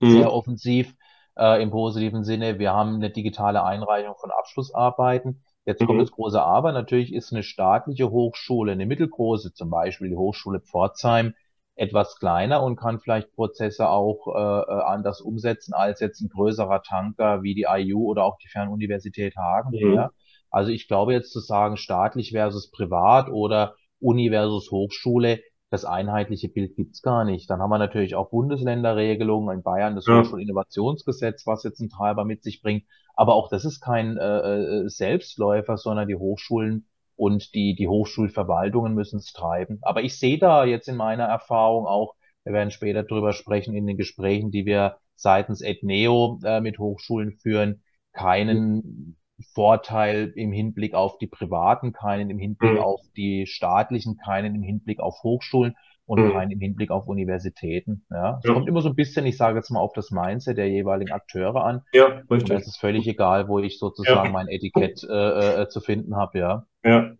Mhm. 0.00 0.08
sehr 0.12 0.32
offensiv 0.32 0.94
äh, 1.38 1.62
im 1.62 1.70
positiven 1.70 2.24
Sinne. 2.24 2.58
Wir 2.58 2.72
haben 2.72 2.96
eine 2.96 3.10
digitale 3.10 3.64
Einreichung 3.64 4.14
von 4.20 4.30
Abschlussarbeiten. 4.30 5.42
Jetzt 5.64 5.84
kommt 5.84 6.00
Mhm. 6.00 6.02
das 6.02 6.12
große 6.12 6.42
Aber. 6.42 6.72
Natürlich 6.72 7.12
ist 7.14 7.32
eine 7.32 7.42
staatliche 7.42 8.10
Hochschule, 8.10 8.72
eine 8.72 8.86
mittelgroße, 8.86 9.52
zum 9.54 9.70
Beispiel 9.70 10.10
die 10.10 10.16
Hochschule 10.16 10.60
Pforzheim, 10.60 11.34
etwas 11.76 12.18
kleiner 12.18 12.62
und 12.62 12.76
kann 12.76 13.00
vielleicht 13.00 13.32
Prozesse 13.32 13.88
auch 13.88 14.26
äh, 14.28 14.72
äh, 14.72 14.82
anders 14.82 15.20
umsetzen 15.20 15.74
als 15.74 16.00
jetzt 16.00 16.20
ein 16.20 16.30
größerer 16.30 16.82
Tanker 16.82 17.42
wie 17.42 17.54
die 17.54 17.66
IU 17.68 18.04
oder 18.06 18.24
auch 18.24 18.38
die 18.38 18.48
Fernuniversität 18.48 19.36
Hagen. 19.36 19.70
Mhm. 19.70 19.94
Ja. 19.94 20.10
Also 20.50 20.72
ich 20.72 20.88
glaube 20.88 21.12
jetzt 21.12 21.32
zu 21.32 21.40
sagen, 21.40 21.76
staatlich 21.76 22.30
versus 22.32 22.70
privat 22.70 23.28
oder 23.28 23.74
Uni 24.00 24.30
versus 24.30 24.70
Hochschule, 24.70 25.40
das 25.70 25.84
einheitliche 25.84 26.48
Bild 26.48 26.76
gibt's 26.76 27.02
gar 27.02 27.24
nicht. 27.24 27.50
Dann 27.50 27.60
haben 27.60 27.70
wir 27.70 27.78
natürlich 27.78 28.14
auch 28.14 28.30
Bundesländerregelungen, 28.30 29.58
in 29.58 29.62
Bayern 29.62 29.96
das 29.96 30.06
Ja. 30.06 30.20
Hochschulinnovationsgesetz, 30.20 31.46
was 31.46 31.64
jetzt 31.64 31.80
einen 31.80 31.90
Treiber 31.90 32.24
mit 32.24 32.42
sich 32.42 32.62
bringt. 32.62 32.84
Aber 33.14 33.34
auch 33.34 33.48
das 33.48 33.64
ist 33.64 33.80
kein 33.80 34.16
äh, 34.16 34.84
äh, 34.84 34.88
Selbstläufer, 34.88 35.76
sondern 35.76 36.08
die 36.08 36.14
Hochschulen 36.14 36.86
und 37.16 37.54
die, 37.54 37.74
die 37.74 37.88
Hochschulverwaltungen 37.88 38.94
müssen 38.94 39.18
es 39.18 39.32
treiben. 39.32 39.78
Aber 39.82 40.02
ich 40.02 40.18
sehe 40.18 40.38
da 40.38 40.64
jetzt 40.64 40.88
in 40.88 40.96
meiner 40.96 41.24
Erfahrung 41.24 41.86
auch, 41.86 42.14
wir 42.44 42.52
werden 42.52 42.70
später 42.70 43.02
drüber 43.02 43.32
sprechen 43.32 43.74
in 43.74 43.86
den 43.86 43.96
Gesprächen, 43.96 44.50
die 44.50 44.66
wir 44.66 44.98
seitens 45.16 45.60
EdNeo 45.62 46.38
äh, 46.44 46.60
mit 46.60 46.78
Hochschulen 46.78 47.32
führen, 47.32 47.82
keinen 48.12 49.16
Vorteil 49.52 50.32
im 50.34 50.52
Hinblick 50.52 50.94
auf 50.94 51.18
die 51.18 51.26
privaten, 51.26 51.92
keinen 51.92 52.30
im 52.30 52.38
Hinblick 52.38 52.72
Mhm. 52.72 52.78
auf 52.78 53.00
die 53.16 53.46
staatlichen, 53.46 54.16
keinen 54.16 54.54
im 54.54 54.62
Hinblick 54.62 55.00
auf 55.00 55.22
Hochschulen 55.22 55.74
und 56.06 56.20
Mhm. 56.20 56.30
keinen 56.32 56.52
im 56.52 56.60
Hinblick 56.60 56.90
auf 56.90 57.06
Universitäten. 57.06 58.06
Ja, 58.10 58.38
es 58.38 58.44
Ja. 58.48 58.54
kommt 58.54 58.68
immer 58.68 58.80
so 58.82 58.88
ein 58.88 58.94
bisschen, 58.94 59.26
ich 59.26 59.36
sage 59.36 59.58
jetzt 59.58 59.70
mal, 59.70 59.80
auf 59.80 59.92
das 59.92 60.10
Mindset 60.10 60.56
der 60.56 60.68
jeweiligen 60.70 61.12
Akteure 61.12 61.64
an. 61.64 61.82
Ja, 61.92 62.06
Und 62.28 62.50
da 62.50 62.54
richtig. 62.54 62.58
ist 62.58 62.66
es 62.68 62.76
völlig 62.76 63.06
egal, 63.06 63.48
wo 63.48 63.58
ich 63.58 63.78
Ja. 63.78 63.78
sozusagen 63.78 64.32
mein 64.32 64.48
Etikett 64.48 65.02
äh, 65.04 65.62
äh, 65.62 65.68
zu 65.68 65.80
finden 65.80 66.16
habe, 66.16 66.38
ja. 66.38 66.66
Ja. 66.86 67.10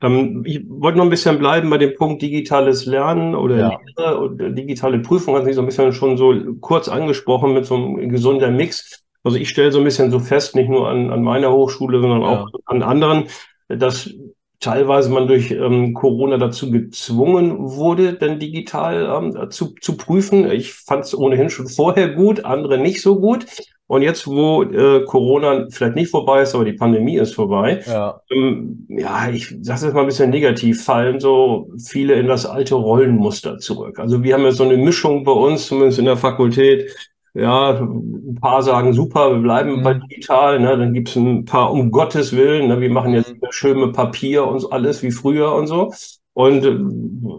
Ähm, 0.00 0.42
ich 0.46 0.64
wollte 0.68 0.98
noch 0.98 1.04
ein 1.04 1.10
bisschen 1.10 1.38
bleiben 1.38 1.70
bei 1.70 1.78
dem 1.78 1.94
Punkt 1.94 2.22
digitales 2.22 2.86
Lernen 2.86 3.34
oder 3.34 3.56
Ja, 3.56 3.78
Lehre 3.96 4.18
und 4.18 4.40
äh, 4.40 4.52
digitale 4.52 4.98
Prüfung, 4.98 5.36
hat 5.36 5.44
sich 5.44 5.54
so 5.54 5.62
ein 5.62 5.66
bisschen 5.66 5.92
schon 5.92 6.16
so 6.16 6.34
kurz 6.60 6.88
angesprochen 6.88 7.54
mit 7.54 7.66
so 7.66 7.76
einem 7.76 8.08
gesunder 8.08 8.50
Mix. 8.50 9.04
Also 9.22 9.38
ich 9.38 9.48
stelle 9.48 9.70
so 9.70 9.78
ein 9.78 9.84
bisschen 9.84 10.10
so 10.10 10.18
fest, 10.18 10.56
nicht 10.56 10.68
nur 10.68 10.88
an, 10.88 11.10
an 11.10 11.22
meiner 11.22 11.52
Hochschule, 11.52 12.00
sondern 12.00 12.24
auch 12.24 12.48
ja, 12.48 12.58
an 12.64 12.82
anderen, 12.82 13.24
dass 13.68 14.10
teilweise 14.58 15.10
man 15.10 15.26
durch 15.26 15.50
ähm, 15.50 15.92
Corona 15.92 16.38
dazu 16.38 16.70
gezwungen 16.70 17.58
wurde, 17.58 18.14
dann 18.14 18.38
digital 18.38 19.04
ähm, 19.16 19.50
zu, 19.50 19.74
zu 19.80 19.96
prüfen. 19.96 20.50
Ich 20.50 20.72
fand 20.72 21.04
es 21.04 21.16
ohnehin 21.16 21.50
schon 21.50 21.68
vorher 21.68 22.14
gut, 22.14 22.44
andere 22.44 22.78
nicht 22.78 23.02
so 23.02 23.20
gut. 23.20 23.46
Und 23.92 24.00
jetzt, 24.00 24.26
wo 24.26 24.62
äh, 24.62 25.04
Corona 25.04 25.66
vielleicht 25.68 25.96
nicht 25.96 26.10
vorbei 26.10 26.40
ist, 26.40 26.54
aber 26.54 26.64
die 26.64 26.72
Pandemie 26.72 27.18
ist 27.18 27.34
vorbei, 27.34 27.82
ja, 27.86 28.22
ähm, 28.30 28.86
ja, 28.88 29.28
ich 29.28 29.54
sage 29.60 29.86
es 29.86 29.92
mal 29.92 30.00
ein 30.00 30.06
bisschen 30.06 30.30
negativ, 30.30 30.82
fallen 30.82 31.20
so 31.20 31.68
viele 31.76 32.14
in 32.14 32.26
das 32.26 32.46
alte 32.46 32.74
Rollenmuster 32.74 33.58
zurück. 33.58 33.98
Also 33.98 34.22
wir 34.22 34.32
haben 34.32 34.44
ja 34.44 34.52
so 34.52 34.64
eine 34.64 34.78
Mischung 34.78 35.24
bei 35.24 35.32
uns, 35.32 35.66
zumindest 35.66 35.98
in 35.98 36.06
der 36.06 36.16
Fakultät. 36.16 36.90
Ja, 37.34 37.80
ein 37.80 38.38
paar 38.40 38.62
sagen 38.62 38.94
super, 38.94 39.30
wir 39.30 39.42
bleiben 39.42 39.82
bei 39.82 39.92
hm, 39.92 40.00
digital, 40.08 40.58
ne? 40.58 40.78
Dann 40.78 40.94
gibt's 40.94 41.14
ein 41.14 41.44
paar 41.44 41.70
um 41.70 41.90
Gottes 41.90 42.34
Willen, 42.34 42.68
ne? 42.68 42.80
Wir 42.80 42.90
machen 42.90 43.12
jetzt 43.12 43.28
hm, 43.28 43.36
wieder 43.36 43.52
schön 43.52 43.78
mit 43.78 43.92
Papier 43.92 44.46
und 44.46 44.72
alles 44.72 45.02
wie 45.02 45.10
früher 45.10 45.54
und 45.54 45.66
so. 45.66 45.92
Und 46.34 46.64
äh, 46.64 46.78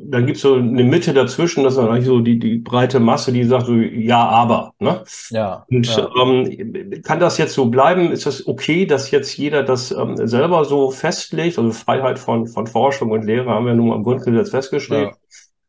dann 0.06 0.28
gibt's 0.28 0.42
so 0.42 0.54
eine 0.54 0.84
Mitte 0.84 1.14
dazwischen, 1.14 1.64
das 1.64 1.74
ist 1.74 1.80
eigentlich 1.80 2.06
so 2.06 2.20
die, 2.20 2.38
die 2.38 2.58
breite 2.58 3.00
Masse, 3.00 3.32
die 3.32 3.44
sagt 3.44 3.66
so, 3.66 3.74
ja, 3.74 4.24
aber, 4.24 4.74
ne? 4.80 5.04
ja, 5.32 5.66
Und 5.70 5.88
ja. 5.88 6.10
ähm, 6.22 7.02
kann 7.02 7.20
das 7.20 7.40
jetzt 7.40 7.54
so 7.54 7.66
bleiben? 7.66 8.12
Ist 8.12 8.28
das 8.28 8.46
okay, 8.46 8.86
dass 8.86 9.10
jetzt 9.10 9.36
jeder 9.36 9.64
das 9.64 9.92
ähm, 9.92 10.16
selber 10.28 10.64
so 10.66 10.92
festlegt? 10.92 11.58
Also 11.58 11.72
Freiheit 11.72 12.20
von, 12.20 12.46
von 12.46 12.68
Forschung 12.68 13.10
und 13.10 13.26
Lehre 13.26 13.50
haben 13.50 13.66
wir 13.66 13.74
nun 13.74 13.88
mal 13.88 13.96
im 13.96 14.04
Grundgesetz 14.04 14.52
festgeschrieben. 14.52 15.06
Ja, 15.06 15.18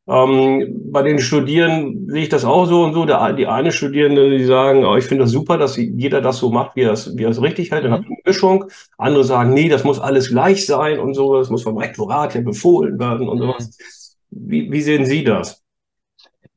Ähm, 0.07 0.91
bei 0.93 1.03
den 1.03 1.19
Studierenden 1.19 2.11
sehe 2.11 2.25
ich 2.25 2.29
das 2.29 2.45
auch 2.45 2.67
so 2.67 2.83
und 2.85 2.93
so. 2.93 3.07
Der, 3.07 3.33
die 3.33 3.47
eine 3.47 3.73
Studierende, 3.73 4.31
die 4.37 4.45
sagen, 4.45 4.85
oh, 4.85 4.97
ich 4.97 5.05
finde 5.07 5.25
das 5.25 5.33
super, 5.33 5.57
dass 5.57 5.77
jeder 5.77 6.21
das 6.21 6.39
so 6.39 6.51
macht, 6.51 6.77
wie 6.77 6.83
er 6.83 6.93
es, 6.93 7.17
wie 7.17 7.25
er 7.25 7.31
es 7.31 7.41
richtig 7.41 7.71
hält. 7.71 7.85
Dann 7.85 7.93
mhm, 7.93 8.07
eine 8.07 8.17
Mischung. 8.25 8.67
Andere 8.99 9.25
sagen, 9.25 9.55
nee, 9.55 9.69
das 9.69 9.85
muss 9.85 10.01
alles 10.01 10.29
gleich 10.31 10.67
sein 10.67 10.99
und 10.99 11.15
so. 11.15 11.37
Das 11.39 11.51
muss 11.51 11.63
vom 11.63 11.79
Rektorat 11.79 12.35
ja 12.35 12.43
befohlen 12.43 12.99
werden 12.99 13.29
und 13.29 13.39
mhm. 13.39 13.43
sowas. 13.43 14.17
Wie, 14.31 14.71
wie 14.71 14.83
sehen 14.83 15.07
Sie 15.07 15.25
das? 15.25 15.63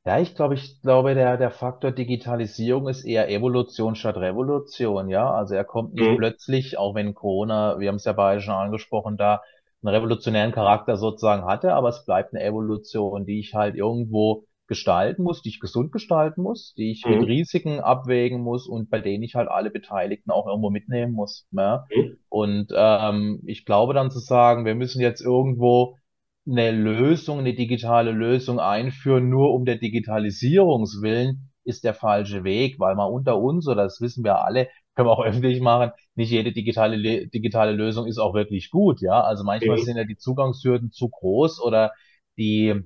Ja, 0.05 0.19
ich 0.19 0.35
glaube, 0.35 0.53
ich 0.55 0.81
glaube, 0.81 1.15
der, 1.15 1.37
der 1.37 1.51
Faktor 1.51 1.91
Digitalisierung 1.91 2.87
ist 2.87 3.03
eher 3.03 3.29
Evolution 3.29 3.95
statt 3.95 4.15
Revolution, 4.17 5.09
ja. 5.09 5.29
Also 5.31 5.53
er 5.55 5.65
kommt 5.65 5.93
nicht 5.93 6.11
Mhm. 6.11 6.15
plötzlich, 6.15 6.77
auch 6.77 6.95
wenn 6.95 7.13
Corona, 7.13 7.77
wir 7.79 7.89
haben 7.89 7.97
es 7.97 8.05
ja 8.05 8.13
beide 8.13 8.41
schon 8.41 8.53
angesprochen, 8.53 9.17
da 9.17 9.41
einen 9.81 9.93
revolutionären 9.95 10.51
Charakter 10.51 10.97
sozusagen 10.97 11.45
hatte, 11.45 11.73
aber 11.73 11.89
es 11.89 12.05
bleibt 12.05 12.33
eine 12.33 12.43
Evolution, 12.43 13.25
die 13.25 13.39
ich 13.39 13.53
halt 13.53 13.75
irgendwo 13.75 14.45
gestalten 14.67 15.23
muss, 15.23 15.41
die 15.41 15.49
ich 15.49 15.59
gesund 15.59 15.91
gestalten 15.91 16.41
muss, 16.41 16.73
die 16.77 16.91
ich 16.91 17.05
mit 17.07 17.21
Mhm. 17.21 17.25
Risiken 17.25 17.79
abwägen 17.79 18.41
muss 18.41 18.67
und 18.67 18.89
bei 18.89 18.99
denen 18.99 19.23
ich 19.23 19.35
halt 19.35 19.47
alle 19.49 19.69
Beteiligten 19.71 20.31
auch 20.31 20.47
irgendwo 20.47 20.69
mitnehmen 20.69 21.13
muss, 21.13 21.47
ja. 21.51 21.85
Mhm. 21.95 22.17
Und 22.29 22.67
ähm, 22.75 23.41
ich 23.45 23.65
glaube 23.65 23.93
dann 23.93 24.11
zu 24.11 24.19
sagen, 24.19 24.65
wir 24.65 24.75
müssen 24.75 24.99
jetzt 25.01 25.21
irgendwo 25.21 25.97
eine 26.49 26.71
Lösung, 26.71 27.39
eine 27.39 27.53
digitale 27.53 28.11
Lösung 28.11 28.59
einführen, 28.59 29.29
nur 29.29 29.53
um 29.53 29.65
der 29.65 29.77
Digitalisierungs 29.77 31.01
willen, 31.01 31.51
ist 31.63 31.83
der 31.83 31.93
falsche 31.93 32.43
Weg, 32.43 32.79
weil 32.79 32.95
mal 32.95 33.05
unter 33.05 33.37
uns, 33.39 33.67
oder 33.67 33.83
das 33.83 33.99
wissen 34.01 34.23
wir 34.23 34.43
alle, 34.45 34.67
können 34.97 35.07
wir 35.09 35.13
auch 35.13 35.23
öffentlich 35.25 35.61
machen, 35.61 35.91
nicht 36.15 36.31
jede 36.31 36.53
digitale, 36.53 36.97
Le- 36.97 37.27
digitale 37.29 37.73
Lösung 37.73 38.07
ist 38.07 38.19
auch 38.19 38.33
wirklich 38.35 38.71
gut, 38.71 39.01
ja. 39.01 39.21
Also 39.21 39.45
manchmal 39.45 39.77
Mhm. 39.77 39.85
sind 39.85 39.97
ja 39.97 40.05
die 40.05 40.17
Zugangshürden 40.17 40.91
zu 40.91 41.09
groß 41.09 41.61
oder 41.61 41.93
die 42.37 42.83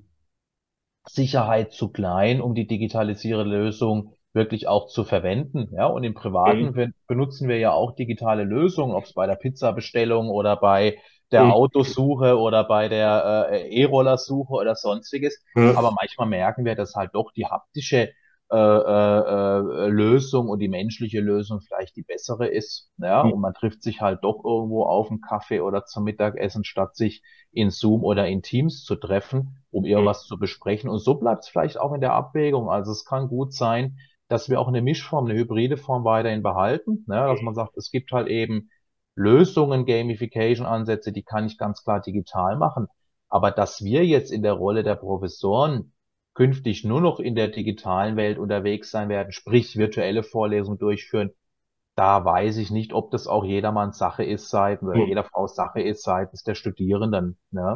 Sicherheit 1.08 1.72
zu 1.72 1.90
klein, 1.92 2.40
um 2.40 2.54
die 2.54 2.66
digitalisierte 2.66 3.42
Lösung 3.44 4.14
wirklich 4.32 4.66
auch 4.68 4.88
zu 4.88 5.04
verwenden. 5.04 5.68
Ja, 5.74 5.86
und 5.86 6.04
im 6.04 6.14
Privaten 6.14 6.72
ben- 6.72 6.94
benutzen 7.06 7.48
wir 7.48 7.58
ja 7.58 7.72
auch 7.72 7.94
digitale 7.94 8.44
Lösungen, 8.44 8.94
ob 8.94 9.04
es 9.04 9.12
bei 9.12 9.26
der 9.26 9.36
Pizzabestellung 9.36 10.28
oder 10.30 10.56
bei 10.56 10.98
der. 11.30 11.48
Autosuche 11.50 12.36
oder 12.38 12.64
bei 12.64 12.88
der 12.88 13.48
äh, 13.50 13.68
E-Rollersuche 13.82 14.52
oder 14.52 14.74
sonstiges. 14.76 15.42
Ja. 15.54 15.74
Aber 15.74 15.90
manchmal 15.92 16.28
merken 16.28 16.64
wir, 16.64 16.74
dass 16.76 16.94
halt 16.94 17.14
doch 17.14 17.32
die 17.32 17.46
haptische 17.46 18.10
äh, 18.52 18.56
äh, 18.56 19.86
äh, 19.86 19.88
Lösung 19.88 20.48
und 20.48 20.58
die 20.60 20.68
menschliche 20.68 21.20
Lösung 21.20 21.60
vielleicht 21.60 21.96
die 21.96 22.02
bessere 22.02 22.48
ist. 22.48 22.90
Ja, 22.98 23.22
Mhm. 23.22 23.32
und 23.32 23.40
man 23.40 23.54
trifft 23.54 23.82
sich 23.82 24.00
halt 24.00 24.20
doch 24.24 24.44
irgendwo 24.44 24.84
auf 24.84 25.10
einen 25.10 25.20
Kaffee 25.20 25.60
oder 25.60 25.84
zum 25.86 26.04
Mittagessen, 26.04 26.64
statt 26.64 26.96
sich 26.96 27.22
in 27.52 27.70
Zoom 27.70 28.04
oder 28.04 28.28
in 28.28 28.42
Teams 28.42 28.84
zu 28.84 28.96
treffen, 28.96 29.56
um 29.70 29.84
Mhm. 29.84 29.90
irgendwas 29.92 30.26
zu 30.26 30.38
besprechen. 30.38 30.90
Und 30.90 30.98
so 30.98 31.14
bleibt 31.14 31.44
es 31.44 31.48
vielleicht 31.50 31.78
auch 31.80 31.92
in 31.94 32.00
der 32.00 32.12
Abwägung. 32.14 32.70
Also 32.70 32.92
es 32.92 33.04
kann 33.04 33.28
gut 33.28 33.54
sein, 33.54 33.98
dass 34.28 34.48
wir 34.50 34.60
auch 34.60 34.68
eine 34.68 34.82
Mischform, 34.82 35.26
eine 35.26 35.38
hybride 35.38 35.76
Form 35.76 36.04
weiterhin 36.04 36.42
behalten, 36.42 37.04
ne? 37.06 37.16
dass 37.16 37.42
man 37.42 37.54
sagt, 37.54 37.76
es 37.76 37.90
gibt 37.90 38.12
halt 38.12 38.28
eben 38.28 38.70
Lösungen, 39.14 39.84
Gamification-Ansätze, 39.86 41.12
die 41.12 41.22
kann 41.22 41.46
ich 41.46 41.58
ganz 41.58 41.82
klar 41.84 42.00
digital 42.00 42.56
machen. 42.56 42.86
Aber 43.28 43.50
dass 43.50 43.82
wir 43.82 44.04
jetzt 44.06 44.30
in 44.32 44.42
der 44.42 44.52
Rolle 44.54 44.82
der 44.82 44.96
Professoren 44.96 45.91
künftig 46.34 46.84
nur 46.84 47.00
noch 47.00 47.20
in 47.20 47.34
der 47.34 47.48
digitalen 47.48 48.16
Welt 48.16 48.38
unterwegs 48.38 48.90
sein 48.90 49.08
werden, 49.08 49.32
sprich 49.32 49.76
virtuelle 49.76 50.22
Vorlesungen 50.22 50.78
durchführen, 50.78 51.30
da 51.94 52.24
weiß 52.24 52.56
ich 52.56 52.70
nicht, 52.70 52.94
ob 52.94 53.10
das 53.10 53.26
auch 53.26 53.44
jedermanns 53.44 53.98
Sache 53.98 54.24
ist 54.24 54.48
seitens 54.48 54.88
oder 54.88 55.00
Hm. 55.00 55.08
jeder 55.08 55.24
Frau 55.24 55.46
Sache 55.46 55.82
ist 55.82 56.02
seitens 56.02 56.42
der 56.42 56.54
Studierenden. 56.54 57.36
Ne? 57.50 57.74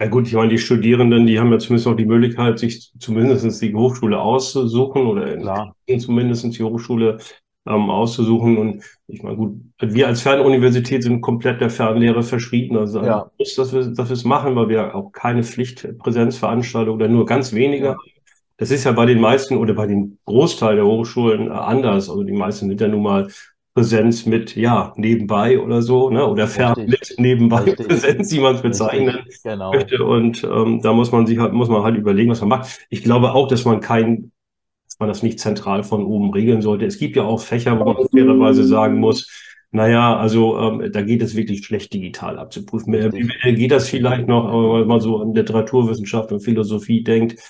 Ja 0.00 0.08
gut, 0.08 0.26
ich 0.26 0.32
meine, 0.32 0.48
die 0.48 0.58
Studierenden, 0.58 1.26
die 1.26 1.38
haben 1.38 1.52
ja 1.52 1.58
zumindest 1.58 1.86
auch 1.86 1.96
die 1.96 2.06
Möglichkeit, 2.06 2.58
sich 2.58 2.92
zumindest 2.98 3.60
die 3.60 3.74
Hochschule 3.74 4.18
auszusuchen 4.18 5.06
oder 5.06 5.74
zumindest 5.98 6.44
die 6.58 6.62
Hochschule 6.62 7.18
ähm, 7.66 7.90
auszusuchen. 7.90 8.58
Und 8.58 8.82
ich 9.08 9.22
meine, 9.22 9.36
gut, 9.36 9.60
wir 9.80 10.06
als 10.06 10.22
Fernuniversität 10.22 11.02
sind 11.02 11.20
komplett 11.20 11.60
der 11.60 11.70
Fernlehre 11.70 12.22
verschrieben. 12.22 12.76
Also 12.76 13.02
ja, 13.02 13.30
muss, 13.38 13.54
dass 13.54 13.72
wir, 13.72 13.84
dass 13.86 14.08
wir 14.08 14.14
es 14.14 14.24
machen, 14.24 14.56
weil 14.56 14.68
wir 14.68 14.94
auch 14.94 15.12
keine 15.12 15.42
Pflichtpräsenzveranstaltungen 15.42 17.00
oder 17.00 17.08
nur 17.08 17.26
ganz 17.26 17.52
wenige 17.52 17.86
ja, 17.86 17.96
Das 18.56 18.70
ist 18.70 18.84
ja 18.84 18.92
bei 18.92 19.06
den 19.06 19.20
meisten 19.20 19.56
oder 19.56 19.74
bei 19.74 19.86
dem 19.86 20.18
Großteil 20.24 20.76
der 20.76 20.86
Hochschulen 20.86 21.50
anders. 21.50 22.08
Also 22.08 22.22
die 22.22 22.32
meisten 22.32 22.68
sind 22.68 22.80
ja 22.80 22.88
nun 22.88 23.02
mal 23.02 23.28
Präsenz 23.76 24.24
mit, 24.24 24.56
ja, 24.56 24.94
nebenbei 24.96 25.60
oder 25.60 25.82
so, 25.82 26.08
ne? 26.08 26.26
Oder 26.26 26.48
fern 26.48 26.86
mit 26.86 27.14
nebenbei 27.18 27.60
richtig, 27.60 27.88
Präsenz, 27.88 28.32
wie 28.32 28.40
man 28.40 28.54
es 28.54 28.62
bezeichnen 28.62 29.18
genau, 29.44 29.70
möchte. 29.70 30.02
Und 30.02 30.42
ähm, 30.44 30.80
da 30.80 30.94
muss 30.94 31.12
man 31.12 31.26
sich 31.26 31.38
halt, 31.38 31.52
muss 31.52 31.68
man 31.68 31.82
halt 31.82 31.94
überlegen, 31.94 32.30
was 32.30 32.40
man 32.40 32.48
macht. 32.48 32.86
Ich 32.88 33.04
glaube 33.04 33.32
auch, 33.32 33.48
dass 33.48 33.66
man 33.66 33.80
kein, 33.80 34.32
man 34.98 35.08
das 35.08 35.22
nicht 35.22 35.40
zentral 35.40 35.82
von 35.82 36.04
oben 36.04 36.32
regeln 36.32 36.62
sollte. 36.62 36.86
Es 36.86 36.98
gibt 36.98 37.16
ja 37.16 37.24
auch 37.24 37.40
Fächer, 37.40 37.78
wo 37.78 37.84
man 37.84 38.08
fairerweise 38.08 38.64
sagen 38.64 38.98
muss, 38.98 39.28
naja, 39.72 40.16
also 40.16 40.58
ähm, 40.58 40.92
da 40.92 41.02
geht 41.02 41.22
es 41.22 41.36
wirklich 41.36 41.64
schlecht 41.64 41.92
digital 41.92 42.38
abzuprüfen. 42.38 42.94
Äh, 42.94 43.52
geht 43.54 43.72
das 43.72 43.88
vielleicht 43.88 44.26
noch, 44.28 44.46
aber 44.46 44.80
wenn 44.80 44.88
man 44.88 45.00
so 45.00 45.18
an 45.20 45.34
Literaturwissenschaft 45.34 46.32
und 46.32 46.40
Philosophie 46.40 47.02
denkt, 47.02 47.40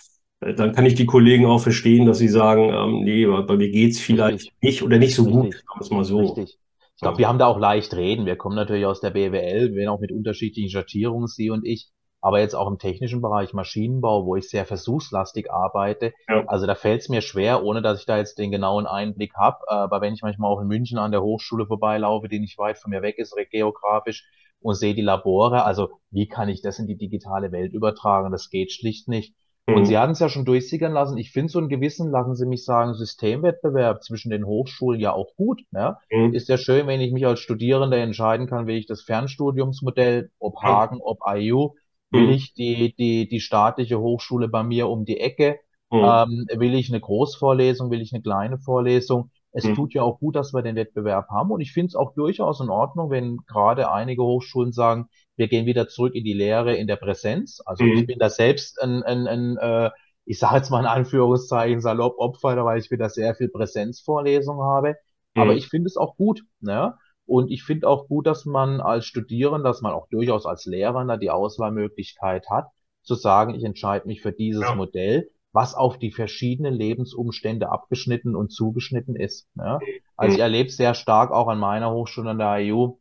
äh, 0.41 0.55
dann 0.55 0.73
kann 0.73 0.87
ich 0.87 0.95
die 0.95 1.07
Kollegen 1.07 1.47
auch 1.47 1.61
verstehen, 1.61 2.07
dass 2.07 2.19
sie 2.19 2.29
sagen, 2.29 2.71
ähm, 2.73 3.05
nee, 3.05 3.27
bei 3.27 3.57
mir 3.57 3.71
geht's 3.71 4.01
vielleicht 4.01 4.39
richtig, 4.39 4.63
nicht 4.63 4.83
oder 4.83 4.99
nicht 4.99 5.15
so 5.15 5.25
gut, 5.25 5.47
richtig, 5.47 5.61
sagen 5.61 5.79
wir 5.79 5.83
es 5.83 5.91
mal 5.91 6.05
so. 6.05 6.19
richtig. 6.19 6.59
Ich 6.97 7.03
glaube, 7.03 7.19
wir 7.19 7.29
haben 7.29 7.39
da 7.39 7.47
auch 7.47 7.59
leicht 7.59 7.95
reden. 7.95 8.25
Wir 8.25 8.37
kommen 8.37 8.57
natürlich 8.57 8.87
aus 8.87 9.01
der 9.03 9.11
BWL, 9.11 9.71
wir 9.71 9.77
werden 9.77 9.91
auch 9.91 10.01
mit 10.01 10.13
unterschiedlichen 10.13 10.71
Schattierungen, 10.71 11.29
Sie 11.29 11.51
und 11.51 11.67
ich, 11.67 11.91
aber 12.27 12.41
jetzt 12.41 12.55
auch 12.55 12.67
im 12.67 12.79
technischen 12.79 13.23
Bereich 13.23 13.53
Maschinenbau, 13.53 14.27
wo 14.27 14.35
ich 14.35 14.51
sehr 14.51 14.65
versuchslastig 14.67 15.53
arbeite. 15.53 16.13
Ja. 16.29 16.43
Also 16.49 16.67
da 16.67 16.75
fällt 16.75 17.03
es 17.03 17.09
mir 17.09 17.21
schwer, 17.21 17.63
ohne 17.63 17.83
dass 17.83 18.01
ich 18.01 18.07
da 18.07 18.19
jetzt 18.19 18.37
den 18.39 18.51
genauen 18.51 18.85
Einblick 18.85 19.35
habe. 19.37 19.59
Aber 19.69 20.01
wenn 20.01 20.13
ich 20.13 20.23
manchmal 20.23 20.51
auch 20.51 20.61
in 20.61 20.67
München 20.67 20.99
an 20.99 21.13
der 21.13 21.23
Hochschule 21.23 21.67
vorbeilaufe, 21.67 22.29
die 22.29 22.41
nicht 22.41 22.59
weit 22.59 22.79
von 22.79 22.91
mir 22.91 23.01
weg 23.01 23.19
ist, 23.19 23.37
geografisch, 23.53 24.29
und 24.61 24.75
sehe 24.75 24.97
die 24.97 25.03
Labore, 25.03 25.63
also 25.63 25.91
wie 26.11 26.27
kann 26.27 26.49
ich 26.49 26.63
das 26.63 26.81
in 26.81 26.89
die 26.89 26.97
digitale 26.97 27.53
Welt 27.53 27.73
übertragen? 27.73 28.33
Das 28.33 28.51
geht 28.51 28.73
schlicht 28.73 29.07
nicht. 29.07 29.33
Und 29.69 29.85
Sie 29.85 29.95
Mhm. 29.95 29.99
hatten 29.99 30.13
es 30.13 30.19
ja 30.19 30.29
schon 30.29 30.45
durchsickern 30.45 30.93
lassen. 30.93 31.19
Ich 31.19 31.31
finde 31.31 31.53
so 31.53 31.61
einen 31.61 31.69
gewissen, 31.69 32.11
lassen 32.11 32.35
Sie 32.35 32.47
mich 32.47 32.65
sagen, 32.65 32.95
Systemwettbewerb 32.95 34.03
zwischen 34.03 34.31
den 34.31 34.47
Hochschulen 34.47 35.01
ja 35.01 35.13
auch 35.13 35.35
gut. 35.37 35.63
Ja? 35.73 35.99
Mhm. 36.11 36.35
Ist 36.35 36.49
ja 36.49 36.57
schön, 36.57 36.89
wenn 36.89 37.01
ich 37.01 37.13
mich 37.13 37.25
als 37.27 37.39
Studierender 37.39 37.99
entscheiden 37.99 38.49
kann, 38.49 38.67
will 38.67 38.77
ich 38.77 38.87
das 38.87 39.03
Fernstudiumsmodell, 39.03 40.31
ob. 40.41 40.57
Hagen, 40.63 41.01
ob 41.01 41.19
IU, 41.27 41.75
will 42.17 42.29
Mhm. 42.29 42.31
ich 42.31 42.55
die, 42.55 42.95
die, 42.97 43.29
die 43.29 43.41
staatliche 43.41 44.01
Hochschule 44.01 44.49
bei 44.49 44.63
mir 44.63 44.89
um 44.89 45.05
die 45.05 45.21
Ecke, 45.21 45.61
Mhm. 45.91 46.21
ähm, 46.27 46.47
will 46.55 46.75
ich 46.75 46.89
eine 46.91 47.01
Großvorlesung, 47.01 47.91
will 47.91 48.01
ich 48.03 48.13
eine 48.13 48.23
kleine 48.23 48.59
Vorlesung. 48.59 49.31
Es 49.53 49.71
Mhm. 49.71 49.75
tut 49.75 49.95
ja 49.95 50.03
auch 50.03 50.19
gut, 50.21 50.37
dass 50.37 50.53
wir 50.53 50.63
den 50.63 50.77
Wettbewerb 50.77 51.29
haben. 51.31 51.51
Und 51.51 51.61
ich 51.61 51.73
finde 51.73 51.89
es 51.89 51.95
auch 51.97 52.15
durchaus 52.15 52.61
in 52.61 52.69
Ordnung, 52.69 53.11
wenn 53.11 53.39
gerade 53.47 53.91
einige 53.91 54.23
Hochschulen 54.23 54.73
sagen, 54.73 55.09
wir 55.37 55.49
gehen 55.49 55.67
wieder 55.67 55.89
zurück 55.89 56.15
in 56.15 56.25
die 56.25 56.35
Lehre 56.35 56.75
in 56.77 56.87
der 56.87 56.97
Präsenz. 56.97 57.63
Also 57.65 57.89
ich 57.91 58.05
Mhm. 58.05 58.07
bin 58.07 58.19
da 58.19 58.29
selbst 58.29 58.81
ein, 58.83 59.03
ein, 59.03 59.27
ein 59.27 59.57
äh, 59.57 59.91
ich 60.27 60.39
sage 60.39 60.57
jetzt 60.57 60.71
mal 60.71 60.81
in 60.81 60.87
Anführungszeichen 60.87 61.81
salopp 61.81 62.19
Opfer, 62.19 62.63
weil 62.65 62.79
ich 62.81 62.91
wieder 62.91 63.09
sehr 63.09 63.35
viel 63.35 63.49
Präsenzvorlesung 63.49 64.61
habe. 64.63 64.97
Aber 65.37 65.55
Mhm. 65.55 65.57
ich 65.57 65.69
finde 65.69 65.87
es 65.87 65.97
auch 65.97 66.17
gut, 66.17 66.43
ne? 66.61 66.95
Und 67.27 67.51
ich 67.51 67.65
finde 67.65 67.89
auch 67.89 68.09
gut, 68.09 68.27
dass 68.27 68.45
man 68.47 68.81
als 68.81 69.07
Studierender, 69.07 69.69
dass 69.71 69.83
man 69.83 69.93
auch 69.93 70.09
durchaus 70.09 70.47
als 70.47 70.65
Lehrender 70.67 71.19
die 71.19 71.31
Auswahlmöglichkeit 71.31 72.49
hat, 72.51 72.69
zu 73.03 73.15
sagen, 73.15 73.55
ich 73.55 73.65
entscheide 73.65 74.07
mich 74.07 74.23
für 74.23 74.33
dieses 74.33 74.63
Ja. 74.63 74.75
Modell, 74.75 75.31
was 75.53 75.75
auf 75.75 75.99
die 75.99 76.13
verschiedenen 76.13 76.75
Lebensumstände 76.75 77.71
abgeschnitten 77.71 78.37
und 78.37 78.51
zugeschnitten 78.53 79.17
ist. 79.17 79.49
Ne? 79.57 79.79
Also 80.17 80.35
ich 80.35 80.39
Mhm. 80.39 80.43
erlebe 80.43 80.71
sehr 80.71 80.95
stark 80.95 81.31
auch 81.33 81.49
an 81.49 81.59
meiner 81.59 81.93
Hochschule 81.93 82.31
an 82.31 82.39
der 82.39 82.59
IU, 82.61 82.99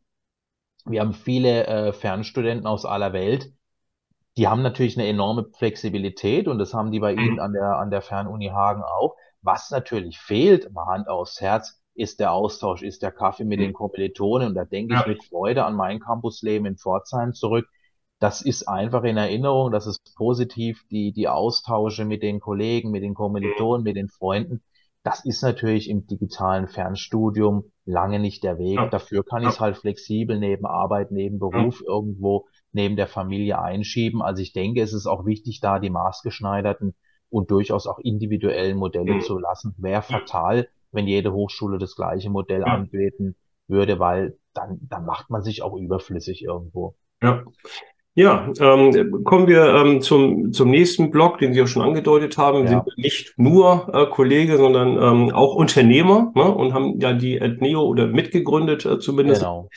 wir 0.86 1.00
haben 1.00 1.14
viele 1.14 1.66
äh, 1.66 1.92
Fernstudenten 1.92 2.66
aus 2.66 2.84
aller 2.84 3.12
Welt, 3.12 3.52
die 4.36 4.48
haben 4.48 4.62
natürlich 4.62 4.98
eine 4.98 5.08
enorme 5.08 5.46
Flexibilität 5.56 6.48
und 6.48 6.58
das 6.58 6.74
haben 6.74 6.92
die 6.92 7.00
bei 7.00 7.12
Ihnen 7.14 7.34
Mhm. 7.34 7.40
an 7.40 7.52
der, 7.52 7.78
an 7.78 7.90
der 7.90 8.02
Fernuni 8.02 8.48
Hagen 8.48 8.82
auch. 8.82 9.16
Was 9.42 9.70
natürlich 9.70 10.18
fehlt, 10.18 10.72
mal 10.72 10.86
Hand 10.86 11.08
aufs 11.08 11.40
Herz, 11.40 11.80
ist 11.96 12.20
der 12.20 12.32
Austausch, 12.32 12.82
ist 12.82 13.02
der 13.02 13.10
Kaffee 13.12 13.44
mit 13.44 13.60
den 13.60 13.72
Kommilitonen. 13.72 14.48
Und 14.48 14.54
da 14.54 14.64
denke 14.64 14.94
ich 14.94 15.00
Ja. 15.00 15.06
mit 15.08 15.24
Freude 15.24 15.64
an 15.64 15.74
mein 15.74 16.00
Campusleben 16.00 16.66
in 16.66 16.76
Pforzheim 16.76 17.32
zurück. 17.32 17.66
Das 18.18 18.40
ist 18.42 18.66
einfach 18.68 19.04
in 19.04 19.16
Erinnerung, 19.18 19.70
das 19.72 19.86
ist 19.86 20.14
positiv, 20.16 20.82
die, 20.90 21.12
die 21.12 21.28
Austausche 21.28 22.04
mit 22.06 22.22
den 22.22 22.40
Kollegen, 22.40 22.90
mit 22.90 23.02
den 23.02 23.14
Kommilitonen, 23.14 23.82
mit 23.84 23.96
den 23.96 24.08
Freunden. 24.08 24.62
Das 25.02 25.24
ist 25.24 25.42
natürlich 25.42 25.88
im 25.88 26.06
digitalen 26.06 26.66
Fernstudium 26.66 27.70
lange 27.84 28.18
nicht 28.18 28.42
der 28.42 28.58
Weg. 28.58 28.76
Ja. 28.76 28.88
Dafür 28.88 29.22
kann 29.24 29.42
ich 29.42 29.50
es 29.50 29.54
Ja. 29.56 29.60
halt 29.60 29.76
flexibel 29.76 30.38
neben 30.38 30.66
Arbeit, 30.66 31.10
neben. 31.12 31.38
Beruf 31.38 31.82
irgendwo 31.86 32.46
neben 32.72 32.96
der 32.96 33.06
Familie 33.06 33.60
einschieben. 33.60 34.22
Also 34.22 34.42
ich 34.42 34.52
denke, 34.52 34.80
es 34.82 34.92
ist 34.92 35.06
auch 35.06 35.24
wichtig, 35.26 35.60
da 35.60 35.78
die 35.78 35.90
maßgeschneiderten 35.90 36.94
und 37.30 37.50
durchaus 37.50 37.86
auch 37.86 37.98
individuellen 37.98 38.76
Modelle 38.78 39.14
Mhm. 39.14 39.20
zu 39.20 39.38
lassen. 39.38 39.74
Wäre 39.78 40.02
fatal, 40.02 40.68
wenn 40.92 41.06
jede 41.06 41.32
Hochschule 41.32 41.78
das 41.78 41.96
gleiche 41.96 42.30
Modell 42.30 42.60
Ja. 42.60 42.66
anbieten 42.74 43.36
würde, 43.68 43.98
weil 43.98 44.36
dann, 44.54 44.78
dann 44.88 45.04
macht 45.04 45.28
man 45.30 45.42
sich 45.42 45.62
auch 45.62 45.76
überflüssig 45.76 46.42
irgendwo. 46.44 46.94
Ja. 47.22 47.44
Ja, 48.18 48.50
ähm, 48.60 49.24
kommen 49.24 49.46
wir 49.46 49.74
ähm, 49.74 50.00
zum, 50.00 50.50
zum 50.54 50.70
nächsten 50.70 51.10
Block, 51.10 51.36
den 51.38 51.52
Sie 51.52 51.60
auch 51.60 51.66
schon 51.66 51.82
angedeutet 51.82 52.38
haben. 52.38 52.64
Wir 52.64 52.70
Ja. 52.70 52.82
sind 52.82 52.96
nicht 52.96 53.34
nur 53.36 53.90
äh, 53.92 54.06
Kollege, 54.06 54.56
sondern 54.56 54.96
ähm, 54.96 55.34
auch 55.34 55.54
Unternehmer 55.54 56.32
ne, 56.34 56.44
und 56.50 56.72
haben 56.72 56.98
ja 56.98 57.12
die 57.12 57.38
Adneo 57.42 57.82
oder 57.82 58.06
mitgegründet 58.06 58.86
äh, 58.86 58.98
zumindest, 59.00 59.42
Genau. 59.42 59.68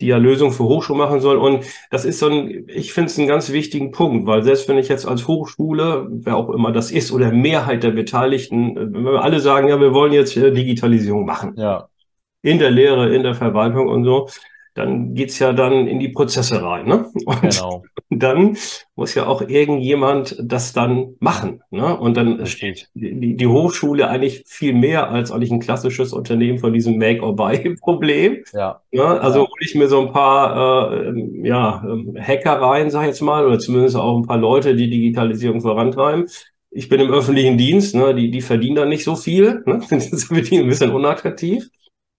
Die 0.00 0.06
ja 0.06 0.16
Lösungen 0.16 0.52
für 0.52 0.64
Hochschulen 0.64 0.98
machen 0.98 1.20
soll. 1.20 1.36
Und 1.36 1.64
das 1.90 2.04
ist 2.04 2.18
so 2.20 2.28
ein, 2.28 2.66
ich 2.68 2.92
finde 2.92 3.10
es 3.10 3.18
einen 3.18 3.28
ganz 3.28 3.50
wichtigen 3.50 3.90
Punkt, 3.90 4.26
weil 4.26 4.42
selbst 4.42 4.68
wenn 4.68 4.78
ich 4.78 4.88
jetzt 4.88 5.06
als 5.06 5.26
Hochschule, 5.26 6.06
wer 6.10 6.36
auch 6.36 6.50
immer 6.50 6.72
das 6.72 6.90
ist, 6.90 7.12
oder 7.12 7.32
Mehrheit 7.32 7.82
der 7.82 7.90
Beteiligten, 7.90 8.76
wenn 8.76 9.04
wir 9.04 9.22
alle 9.22 9.40
sagen, 9.40 9.68
ja, 9.68 9.80
wir 9.80 9.92
wollen 9.94 10.12
jetzt 10.12 10.36
äh, 10.36 10.52
Digitalisierung 10.52 11.24
machen, 11.24 11.54
Ja, 11.56 11.88
in 12.42 12.58
der 12.58 12.70
Lehre, 12.70 13.14
in 13.14 13.22
der 13.22 13.34
Verwaltung 13.34 13.88
und 13.88 14.04
so, 14.04 14.28
dann 14.78 15.14
geht's 15.14 15.38
ja 15.38 15.52
dann 15.52 15.86
in 15.86 15.98
die 15.98 16.08
Prozesse 16.08 16.62
rein. 16.62 16.86
Ne? 16.86 17.06
Und 17.26 17.40
genau. 17.42 17.84
dann 18.10 18.56
muss 18.94 19.14
ja 19.14 19.26
auch 19.26 19.42
irgendjemand 19.42 20.36
das 20.42 20.72
dann 20.72 21.14
machen. 21.20 21.62
Ne? 21.70 21.96
Und 21.98 22.16
dann 22.16 22.46
steht 22.46 22.88
die, 22.94 23.36
die 23.36 23.46
Hochschule 23.46 24.08
eigentlich 24.08 24.44
viel 24.46 24.72
mehr 24.72 25.10
als 25.10 25.30
eigentlich 25.30 25.50
ein 25.50 25.60
klassisches 25.60 26.12
Unternehmen 26.12 26.58
von 26.58 26.72
diesem 26.72 26.96
Make-or-Buy-Problem. 26.98 28.44
Ja, 28.52 28.80
Ne? 28.92 29.02
Also 29.20 29.40
Ja. 29.40 29.44
hole 29.44 29.64
ich 29.64 29.74
mir 29.74 29.88
so 29.88 30.00
ein 30.00 30.12
paar 30.12 30.92
äh, 30.92 31.08
ähm, 31.08 31.44
ja, 31.44 31.82
ähm, 31.86 32.16
Hacker 32.18 32.60
rein, 32.60 32.90
sag 32.90 33.02
ich 33.02 33.08
jetzt 33.08 33.20
mal, 33.20 33.46
oder 33.46 33.58
zumindest 33.58 33.96
auch 33.96 34.16
ein 34.16 34.26
paar 34.26 34.38
Leute, 34.38 34.74
die 34.74 34.88
Digitalisierung 34.90 35.60
vorantreiben. 35.60 36.26
Ich 36.70 36.88
bin 36.88 37.00
im 37.00 37.10
öffentlichen 37.10 37.56
Dienst, 37.58 37.94
ne? 37.94 38.14
die, 38.14 38.30
die 38.30 38.40
verdienen 38.40 38.76
dann 38.76 38.88
nicht 38.88 39.04
so 39.04 39.16
viel. 39.16 39.62
Ne? 39.66 39.80
Das 39.90 40.12
ist 40.12 40.24
für 40.24 40.42
die 40.42 40.58
ein 40.58 40.68
bisschen 40.68 40.92
unattraktiv. 40.92 41.68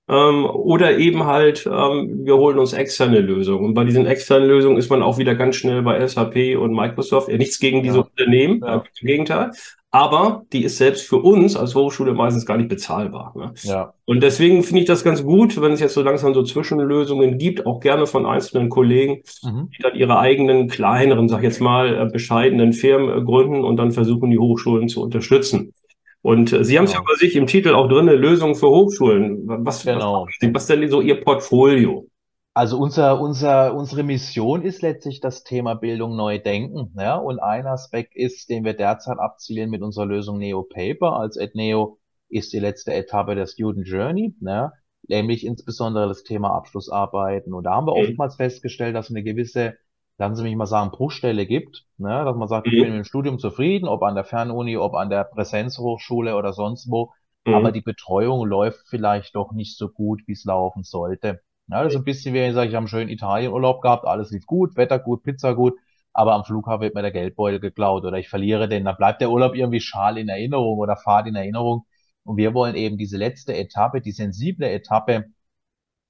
Ähm, 0.10 0.45
oder 0.45 0.98
eben 0.98 1.26
halt, 1.26 1.67
ähm, 1.67 2.26
wir 2.26 2.36
holen 2.36 2.58
uns 2.58 2.74
externe 2.74 3.19
Lösungen. 3.19 3.63
Und 3.63 3.74
bei 3.76 3.84
diesen 3.84 4.08
externen 4.08 4.48
Lösungen 4.48 4.78
ist 4.78 4.89
man 4.89 5.04
auch 5.04 5.19
wieder 5.19 5.36
ganz 5.36 5.56
schnell 5.56 5.84
bei 5.84 6.06
SAP 6.06 6.58
und 6.58 6.74
Microsoft. 6.74 7.30
Ja, 7.30 7.38
nichts 7.38 7.60
gegen 7.60 7.84
diese 7.84 7.98
Ja. 7.98 8.04
Unternehmen, 8.04 8.62
Ja. 8.65 8.84
im 9.02 9.08
Gegenteil. 9.08 9.52
Aber 9.91 10.43
die 10.54 10.63
ist 10.63 10.78
selbst 10.78 11.08
für 11.08 11.17
uns 11.17 11.56
als 11.56 11.74
Hochschule 11.74 12.13
meistens 12.13 12.45
gar 12.45 12.58
nicht 12.58 12.69
bezahlbar. 12.69 13.34
Ne? 13.36 13.54
ja, 13.63 13.93
Und 14.06 14.22
deswegen 14.22 14.62
finde 14.62 14.82
ich 14.82 14.88
das 14.88 15.04
ganz 15.04 15.24
gut, 15.24 15.60
wenn 15.60 15.72
es 15.72 15.80
jetzt 15.80 15.95
so 15.95 16.04
langsam 16.04 16.36
so 16.36 16.43
Zwischenlösungen 16.43 17.39
gibt, 17.39 17.65
auch 17.65 17.80
gerne 17.80 18.06
von 18.06 18.28
einzelnen 18.28 18.69
Kollegen, 18.69 19.24
mhm. 19.43 19.69
die 19.76 19.82
dann 19.82 19.95
ihre 19.95 20.19
eigenen 20.19 20.67
kleineren, 20.67 21.28
sag 21.28 21.39
ich 21.39 21.45
jetzt 21.45 21.62
mal, 21.62 22.02
äh, 22.02 22.06
bescheidenen 22.12 22.74
Firmen 22.74 23.17
äh, 23.17 23.24
gründen 23.24 23.63
und 23.63 23.78
dann 23.78 23.91
versuchen, 23.91 24.30
die 24.30 24.38
Hochschulen 24.38 24.89
zu 24.89 25.02
unterstützen. 25.02 25.74
Und 26.21 26.51
äh, 26.51 26.63
Sie 26.63 26.77
haben 26.77 26.86
es 26.86 26.91
ja 26.93 26.99
Genau. 26.99 27.10
bei 27.12 27.15
sich 27.17 27.36
im 27.36 27.47
Titel 27.47 27.73
auch 27.73 27.88
drin, 27.88 28.08
Lösungen 28.08 28.55
für 28.55 28.69
Hochschulen. 28.69 29.47
Was, 29.65 29.84
Genau. 29.84 30.25
was, 30.41 30.53
was 30.53 30.67
denn 30.67 30.89
so 30.89 31.01
Ihr 31.01 31.21
Portfolio? 31.21 32.08
Also 32.53 32.77
unser, 32.77 33.21
unser, 33.21 33.73
unsere 33.75 34.03
Mission 34.03 34.63
ist 34.63 34.82
letztlich 34.82 35.21
das 35.21 35.43
Thema 35.43 35.75
Bildung 35.75 36.17
neu 36.17 36.39
denken. 36.39 36.93
Ja? 36.99 37.15
Und 37.15 37.39
ein 37.39 37.65
Aspekt 37.67 38.15
ist, 38.15 38.49
den 38.49 38.65
wir 38.65 38.73
derzeit 38.73 39.17
abzielen 39.17 39.69
mit 39.69 39.82
unserer 39.82 40.05
Lösung 40.08 40.39
Neo 40.39 40.63
Paper 40.63 41.13
als 41.17 41.38
EdNeo, 41.38 41.97
ist 42.27 42.51
die 42.51 42.60
letzte 42.60 42.93
Etappe 42.93 43.36
der 43.36 43.45
Student 43.47 43.88
Journey, 43.88 44.36
ne? 44.41 44.73
nämlich 45.08 45.45
insbesondere 45.45 46.08
das 46.10 46.23
Thema 46.23 46.49
Abschlussarbeiten. 46.53 47.53
Und 47.53 47.63
da 47.63 47.71
haben 47.75 47.88
wir 47.88 47.95
Mhm. 47.95 48.10
oftmals 48.10 48.36
festgestellt, 48.36 48.95
dass 48.95 49.10
eine 49.10 49.23
gewisse 49.23 49.75
lassen 50.19 50.36
Sie 50.36 50.43
mich 50.43 50.55
mal 50.55 50.65
sagen, 50.67 50.91
Bruchstelle 50.91 51.45
gibt, 51.47 51.86
ne? 51.97 52.23
dass 52.25 52.36
man 52.38 52.47
sagt, 52.47 52.67
ich 52.67 52.77
Mhm. 52.77 52.79
bin 52.79 52.89
mit 52.89 52.97
dem 52.99 53.05
Studium 53.05 53.39
zufrieden, 53.39 53.88
ob 53.88 54.03
an 54.03 54.15
der 54.15 54.25
Fernuni, 54.25 54.77
ob 54.77 54.95
an 54.95 55.10
der 55.10 55.23
Präsenzhochschule 55.25 56.36
oder 56.36 56.53
sonst 56.53 56.89
wo, 56.91 57.12
Mhm. 57.45 57.49
aber 57.49 57.71
die 57.71 57.82
Betreuung 57.82 58.45
läuft 58.47 58.88
vielleicht 58.88 59.36
doch 59.36 59.51
nicht 59.53 59.77
so 59.77 59.89
gut, 59.89 60.21
wie 60.27 60.34
es 60.34 60.45
laufen 60.45 60.84
sollte. 60.84 61.41
Ja, 61.67 61.84
das 61.84 61.93
ist 61.93 61.99
ein 61.99 62.05
bisschen 62.05 62.34
wie 62.34 62.39
ich 62.45 62.53
sage, 62.53 62.69
ich 62.69 62.75
habe 62.75 62.84
einen 62.84 62.88
schönen 62.88 63.10
Italienurlaub 63.10 63.82
gehabt, 63.82 64.05
alles 64.05 64.32
lief 64.32 64.45
gut, 64.45 64.75
Wetter 64.77 64.99
gut, 64.99 65.23
Pizza 65.23 65.53
gut, 65.55 65.75
aber 66.13 66.34
am 66.34 66.43
Flughafen 66.43 66.82
wird 66.82 66.95
mir 66.95 67.01
der 67.03 67.12
Geldbeutel 67.12 67.60
geklaut 67.60 68.03
oder 68.05 68.17
ich 68.17 68.29
verliere 68.29 68.67
den, 68.67 68.86
dann 68.86 68.97
bleibt 68.97 69.21
der 69.21 69.32
Urlaub 69.32 69.55
irgendwie 69.55 69.79
schal 69.79 70.17
in 70.17 70.29
Erinnerung 70.29 70.79
oder 70.79 70.97
fad 70.97 71.27
in 71.27 71.36
Erinnerung. 71.36 71.86
Und 72.23 72.38
wir 72.38 72.53
wollen 72.53 72.75
eben 72.75 72.97
diese 72.97 73.17
letzte 73.17 73.55
Etappe, 73.55 74.01
die 74.01 74.12
sensible 74.12 74.69
Etappe 74.69 75.25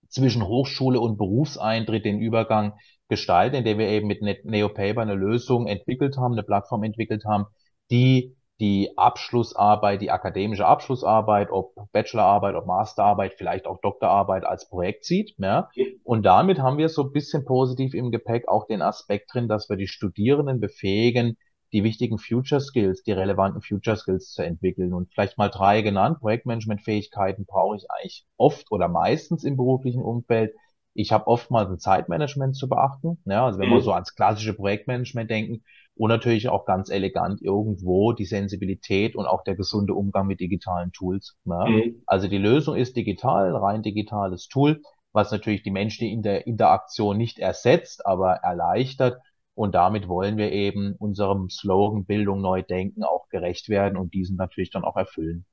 zwischen 0.09 0.45
Hochschule 0.45 0.99
und 0.99 1.17
Berufseintritt, 1.17 2.05
den 2.05 2.19
Übergang 2.19 2.73
gestalten, 3.09 3.57
indem 3.57 3.77
wir 3.79 3.87
eben 3.89 4.07
mit 4.07 4.21
Ne- 4.21 4.39
NeoPaper 4.43 5.01
eine 5.01 5.15
Lösung 5.15 5.67
entwickelt 5.67 6.17
haben, 6.17 6.33
eine 6.33 6.43
Plattform 6.43 6.83
entwickelt 6.83 7.25
haben, 7.25 7.45
die 7.91 8.35
die 8.59 8.97
Abschlussarbeit, 8.97 10.01
die 10.01 10.11
akademische 10.11 10.65
Abschlussarbeit, 10.65 11.49
ob 11.49 11.73
Bachelorarbeit, 11.93 12.55
ob 12.55 12.65
Masterarbeit, 12.65 13.33
vielleicht 13.37 13.65
auch 13.67 13.79
Doktorarbeit 13.79 14.43
als 14.43 14.67
Projekt 14.67 15.05
sieht. 15.05 15.33
Ja. 15.37 15.69
Und 16.03 16.25
damit 16.25 16.59
haben 16.59 16.77
wir 16.77 16.89
so 16.89 17.03
ein 17.03 17.11
bisschen 17.13 17.45
positiv 17.45 17.93
im 17.93 18.11
Gepäck 18.11 18.47
auch 18.49 18.67
den 18.67 18.81
Aspekt 18.81 19.33
drin, 19.33 19.47
dass 19.47 19.69
wir 19.69 19.77
die 19.77 19.87
Studierenden 19.87 20.59
befähigen, 20.59 21.37
die 21.71 21.83
wichtigen 21.83 22.17
Future 22.17 22.59
Skills, 22.59 23.03
die 23.03 23.11
relevanten 23.13 23.61
Future 23.61 23.95
Skills 23.95 24.31
zu 24.31 24.43
entwickeln. 24.43 24.93
Und 24.93 25.09
vielleicht 25.13 25.37
mal 25.37 25.49
drei 25.49 25.81
genannt. 25.81 26.19
Projektmanagement-Fähigkeiten 26.19 27.45
brauche 27.45 27.77
ich 27.77 27.89
eigentlich 27.89 28.25
oft 28.35 28.71
oder 28.71 28.89
meistens 28.89 29.45
im 29.45 29.55
beruflichen 29.55 30.01
Umfeld. 30.01 30.53
Ich 30.99 31.11
habe 31.13 31.27
oftmals 31.27 31.69
ein 31.69 31.79
Zeitmanagement 31.79 32.55
zu 32.57 32.67
beachten. 32.67 33.19
Ja, 33.25 33.45
also 33.45 33.57
wenn 33.59 33.69
wir 33.69 33.77
Mhm. 33.77 33.81
so 33.81 33.93
ans 33.93 34.15
klassische 34.15 34.53
Projektmanagement 34.53 35.29
denken 35.29 35.63
und 35.95 36.09
natürlich 36.09 36.49
auch 36.49 36.65
ganz 36.65 36.89
elegant 36.89 37.41
irgendwo 37.41 38.11
die 38.13 38.25
Sensibilität 38.25 39.15
und 39.15 39.25
auch 39.25 39.43
der 39.43 39.55
gesunde 39.55 39.93
Umgang 39.93 40.27
mit 40.27 40.39
digitalen 40.41 40.91
Tools. 40.91 41.37
Ja. 41.45 41.69
Mhm. 41.69 42.03
Also 42.05 42.27
die 42.27 42.37
Lösung 42.37 42.75
ist 42.75 42.97
digital, 42.97 43.49
ein 43.49 43.55
rein 43.55 43.81
digitales 43.83 44.47
Tool, 44.49 44.81
was 45.13 45.31
natürlich 45.31 45.63
die 45.63 45.71
menschliche 45.71 46.13
Inter 46.13 46.45
Interaktion 46.45 47.17
nicht 47.17 47.39
ersetzt, 47.39 48.05
aber 48.05 48.35
erleichtert. 48.35 49.21
Und 49.53 49.75
damit 49.75 50.07
wollen 50.09 50.37
wir 50.37 50.51
eben 50.51 50.95
unserem 50.99 51.49
Slogan 51.49 52.05
Bildung 52.05 52.41
neu 52.41 52.61
denken 52.61 53.03
auch 53.03 53.29
gerecht 53.29 53.69
werden 53.69 53.97
und 53.97 54.13
diesen 54.13 54.35
natürlich 54.37 54.71
dann 54.71 54.83
auch 54.83 54.97
erfüllen. 54.97 55.45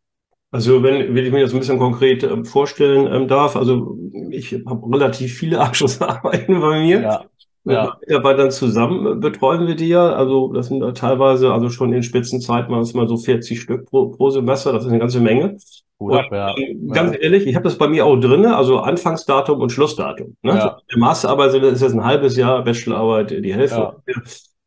Also 0.57 0.83
wenn, 0.83 1.15
wenn 1.15 1.27
ich 1.27 1.31
mir 1.31 1.43
das 1.43 1.53
ein 1.53 1.59
bisschen 1.59 1.79
konkret 1.79 2.23
ähm, 2.23 2.47
vorstellen 2.47 3.13
ähm, 3.13 3.29
darf, 3.29 3.57
also 3.57 3.99
ich 4.31 4.53
habe 4.67 4.91
relativ 4.91 5.35
viele 5.35 5.61
Abschlussarbeiten 5.61 6.61
bei 6.63 6.81
mir. 6.81 7.03
Ja, 7.03 7.25
Mit 7.65 7.75
ja, 7.75 7.85
meinen 7.85 7.97
Mitarbeitern 8.01 8.51
zusammen 8.51 9.21
betreuen 9.21 9.67
wir 9.67 9.75
die 9.75 9.89
ja. 9.89 10.15
Also 10.15 10.55
das 10.55 10.69
sind 10.69 10.81
da 10.81 10.93
teilweise, 10.93 11.53
also 11.53 11.69
schon 11.69 11.93
in 11.93 12.03
Spitzenzeiten 12.03 12.73
waren 12.73 12.81
es 12.81 12.95
mal 12.95 13.07
so 13.07 13.19
40 13.19 13.61
Stück 13.61 13.85
pro, 13.85 14.09
pro 14.09 14.31
Semester. 14.31 14.73
Das 14.73 14.85
ist 14.85 14.89
eine 14.89 14.99
ganze 14.99 15.21
Menge. 15.21 15.59
Und 15.99 16.15
ab, 16.15 16.27
ja, 16.33 16.57
ähm, 16.57 16.89
ganz 16.89 17.13
ja, 17.13 17.21
ehrlich, 17.21 17.47
ich 17.47 17.55
habe 17.55 17.65
das 17.65 17.77
bei 17.77 17.89
mir 17.89 18.07
auch 18.07 18.17
drinne, 18.17 18.57
also 18.57 18.79
Anfangsdatum 18.79 19.61
und 19.61 19.73
Schlussdatum. 19.73 20.37
Ne? 20.41 20.55
ja, 20.55 20.79
Der 20.91 20.99
Masterarbeit 20.99 21.53
ist 21.53 21.83
jetzt 21.83 21.93
ein 21.93 22.05
halbes 22.05 22.35
Jahr, 22.39 22.65
Bachelorarbeit 22.65 23.45
die 23.45 23.55
Hälfte. 23.55 23.77
ja, 24.07 24.23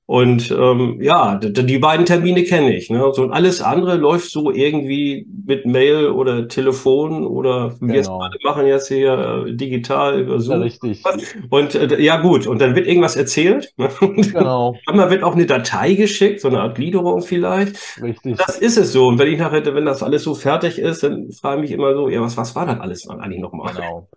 Und 0.09 0.49
ähm, 0.49 0.97
ja, 0.99 1.35
die 1.35 1.77
beiden 1.77 2.03
Termine 2.03 2.43
kenne 2.43 2.75
ich. 2.75 2.89
Ne? 2.89 2.97
So, 3.13 3.21
und 3.21 3.31
alles 3.31 3.61
andere 3.61 3.95
läuft 3.95 4.31
so 4.31 4.49
irgendwie 4.49 5.27
mit 5.45 5.67
Mail 5.67 6.07
oder 6.07 6.47
Telefon 6.47 7.27
oder 7.27 7.75
wir 7.79 7.93
jetzt 7.93 8.07
genau. 8.07 8.17
gerade 8.17 8.39
machen 8.43 8.65
jetzt 8.65 8.87
hier 8.87 9.45
äh, 9.45 9.53
digital 9.53 10.19
über 10.19 10.33
Ja, 10.33 10.39
Zoom. 10.39 10.61
richtig. 10.63 11.03
Und 11.51 11.75
äh, 11.75 12.01
ja 12.01 12.19
gut, 12.21 12.47
und 12.47 12.59
dann 12.59 12.75
wird 12.75 12.87
irgendwas 12.87 13.17
erzählt. 13.17 13.71
Ne? 13.77 13.89
Genau, 14.33 14.75
manchmal 14.87 15.11
wird 15.11 15.21
auch 15.21 15.35
eine 15.35 15.45
Datei 15.45 15.93
geschickt, 15.93 16.41
so 16.41 16.47
eine 16.47 16.61
Art 16.61 16.73
Gliederung 16.73 17.21
vielleicht. 17.21 18.01
richtig. 18.01 18.35
Das 18.37 18.57
ist 18.57 18.77
es 18.77 18.91
so. 18.91 19.09
Und 19.09 19.19
wenn 19.19 19.31
ich 19.31 19.37
nachher, 19.37 19.63
wenn 19.75 19.85
das 19.85 20.01
alles 20.01 20.23
so 20.23 20.33
fertig 20.33 20.79
ist, 20.79 21.03
dann 21.03 21.31
frage 21.31 21.57
ich 21.57 21.69
mich 21.69 21.71
immer 21.77 21.93
so, 21.93 22.09
ja, 22.09 22.19
was, 22.19 22.35
was 22.35 22.55
war 22.55 22.65
das 22.65 22.79
alles 22.79 23.07
eigentlich 23.07 23.41
nochmal? 23.41 23.75
Genau. 23.75 24.07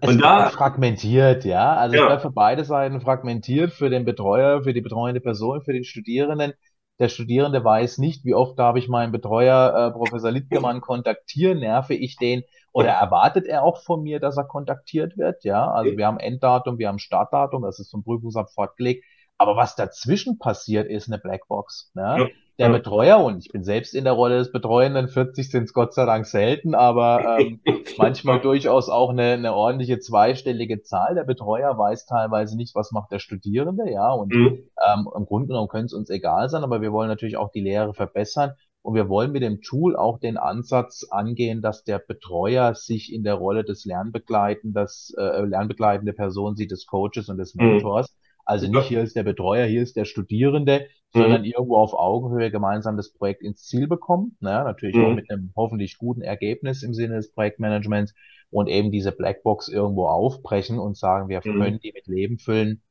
Es 0.00 0.08
Und 0.08 0.20
da, 0.20 0.48
fragmentiert, 0.48 1.44
ja. 1.44 1.74
Also 1.74 1.94
es 1.96 2.00
ja, 2.00 2.06
bleibt 2.06 2.22
für 2.22 2.30
beide 2.30 2.64
Seiten 2.64 3.00
fragmentiert, 3.00 3.72
für 3.72 3.90
den 3.90 4.04
Betreuer, 4.04 4.62
für 4.62 4.72
die 4.72 4.80
betreuende 4.80 5.20
Person, 5.20 5.62
für 5.62 5.72
den 5.72 5.84
Studierenden. 5.84 6.54
Der 6.98 7.08
Studierende 7.08 7.62
weiß 7.64 7.98
nicht, 7.98 8.24
wie 8.24 8.34
oft 8.34 8.58
darf 8.58 8.76
ich 8.76 8.88
meinen 8.88 9.12
Betreuer, 9.12 9.88
äh, 9.88 9.92
Professor 9.92 10.30
Littgemann, 10.30 10.80
kontaktieren, 10.80 11.58
nerve 11.58 11.94
ich 11.94 12.16
den 12.16 12.42
oder 12.72 12.90
erwartet 12.90 13.46
er 13.46 13.62
auch 13.64 13.82
von 13.82 14.02
mir, 14.02 14.18
dass 14.20 14.36
er 14.36 14.44
kontaktiert 14.44 15.16
wird, 15.18 15.44
ja. 15.44 15.70
Also 15.70 15.96
wir 15.96 16.06
haben 16.06 16.18
Enddatum, 16.18 16.78
wir 16.78 16.88
haben 16.88 16.98
Startdatum, 16.98 17.62
das 17.62 17.78
ist 17.78 17.90
vom 17.90 18.02
Prüfungsamt 18.02 18.50
fortgelegt. 18.50 19.04
Aber 19.36 19.56
was 19.56 19.74
dazwischen 19.76 20.38
passiert, 20.38 20.88
ist 20.88 21.08
eine 21.08 21.18
Blackbox, 21.18 21.90
ne? 21.94 22.18
ja, 22.20 22.28
Der 22.58 22.68
ja. 22.68 22.72
Betreuer, 22.72 23.18
und 23.24 23.38
ich 23.38 23.50
bin 23.50 23.64
selbst 23.64 23.94
in 23.94 24.04
der 24.04 24.12
Rolle 24.12 24.38
des 24.38 24.52
Betreuenden, 24.52 25.08
40 25.08 25.50
sind 25.50 25.64
es 25.64 25.72
Gott 25.72 25.94
sei 25.94 26.04
Dank 26.06 26.26
selten, 26.26 26.74
aber 26.74 27.40
ähm, 27.40 27.60
manchmal 27.96 28.40
durchaus 28.40 28.88
auch 28.88 29.10
eine, 29.10 29.32
eine 29.32 29.54
ordentliche 29.54 29.98
zweistellige 30.00 30.82
Zahl. 30.82 31.14
Der 31.14 31.24
Betreuer 31.24 31.76
weiß 31.78 32.06
teilweise 32.06 32.56
nicht, 32.56 32.74
was 32.74 32.92
macht 32.92 33.10
der 33.10 33.18
Studierende, 33.20 33.90
ja, 33.90 34.10
und 34.12 34.34
Mhm. 34.34 34.68
ähm, 34.86 35.08
im 35.16 35.24
Grunde 35.26 35.48
genommen 35.48 35.68
könnte 35.68 35.86
es 35.86 35.92
uns 35.94 36.10
egal 36.10 36.48
sein, 36.48 36.62
aber 36.64 36.80
wir 36.80 36.92
wollen 36.92 37.08
natürlich 37.08 37.36
auch 37.36 37.50
die 37.50 37.60
Lehre 37.60 37.94
verbessern 37.94 38.52
und 38.82 38.94
wir 38.94 39.08
wollen 39.08 39.32
mit 39.32 39.42
dem 39.42 39.60
Tool 39.60 39.96
auch 39.96 40.18
den 40.18 40.36
Ansatz 40.36 41.04
angehen, 41.10 41.62
dass 41.62 41.84
der 41.84 41.98
Betreuer 42.00 42.74
sich 42.74 43.12
in 43.12 43.22
der 43.24 43.34
Rolle 43.34 43.64
des 43.64 43.84
Lernbegleitenden, 43.84 44.86
äh, 45.16 45.42
lernbegleitende 45.42 46.12
Person 46.12 46.56
sieht, 46.56 46.70
des 46.70 46.86
Coaches 46.86 47.28
und 47.28 47.38
des 47.38 47.54
Mhm. 47.58 47.62
Mentors. 47.80 48.14
Also 48.44 48.66
nicht 48.68 48.86
hier 48.86 49.02
ist 49.02 49.14
der 49.14 49.22
Betreuer, 49.22 49.66
hier 49.66 49.82
ist 49.82 49.96
der 49.96 50.04
Studierende, 50.04 50.86
sondern 51.12 51.44
irgendwo 51.44 51.76
auf 51.76 51.94
Augenhöhe 51.94 52.50
gemeinsam 52.50 52.96
das 52.96 53.12
Projekt 53.12 53.42
ins 53.42 53.64
Ziel 53.66 53.86
bekommen. 53.88 54.36
Ne? 54.40 54.50
Natürlich 54.64 55.00
auch 55.00 55.10
Mhm. 55.10 55.14
mit 55.14 55.30
einem 55.30 55.52
hoffentlich 55.56 55.98
guten 55.98 56.22
Ergebnis 56.22 56.82
im 56.82 56.94
Sinne 56.94 57.16
des 57.16 57.32
Projektmanagements 57.32 58.14
und 58.50 58.68
eben 58.68 58.90
diese 58.90 59.12
Blackbox 59.12 59.68
irgendwo 59.68 60.06
aufbrechen 60.08 60.78
und 60.78 60.96
sagen, 60.96 61.28
wir 61.28 61.42
Mhm. 61.44 61.52
können 61.52 61.80
die 61.80 61.92
mit 61.92 62.06
Leben 62.06 62.38
füllen. 62.38 62.82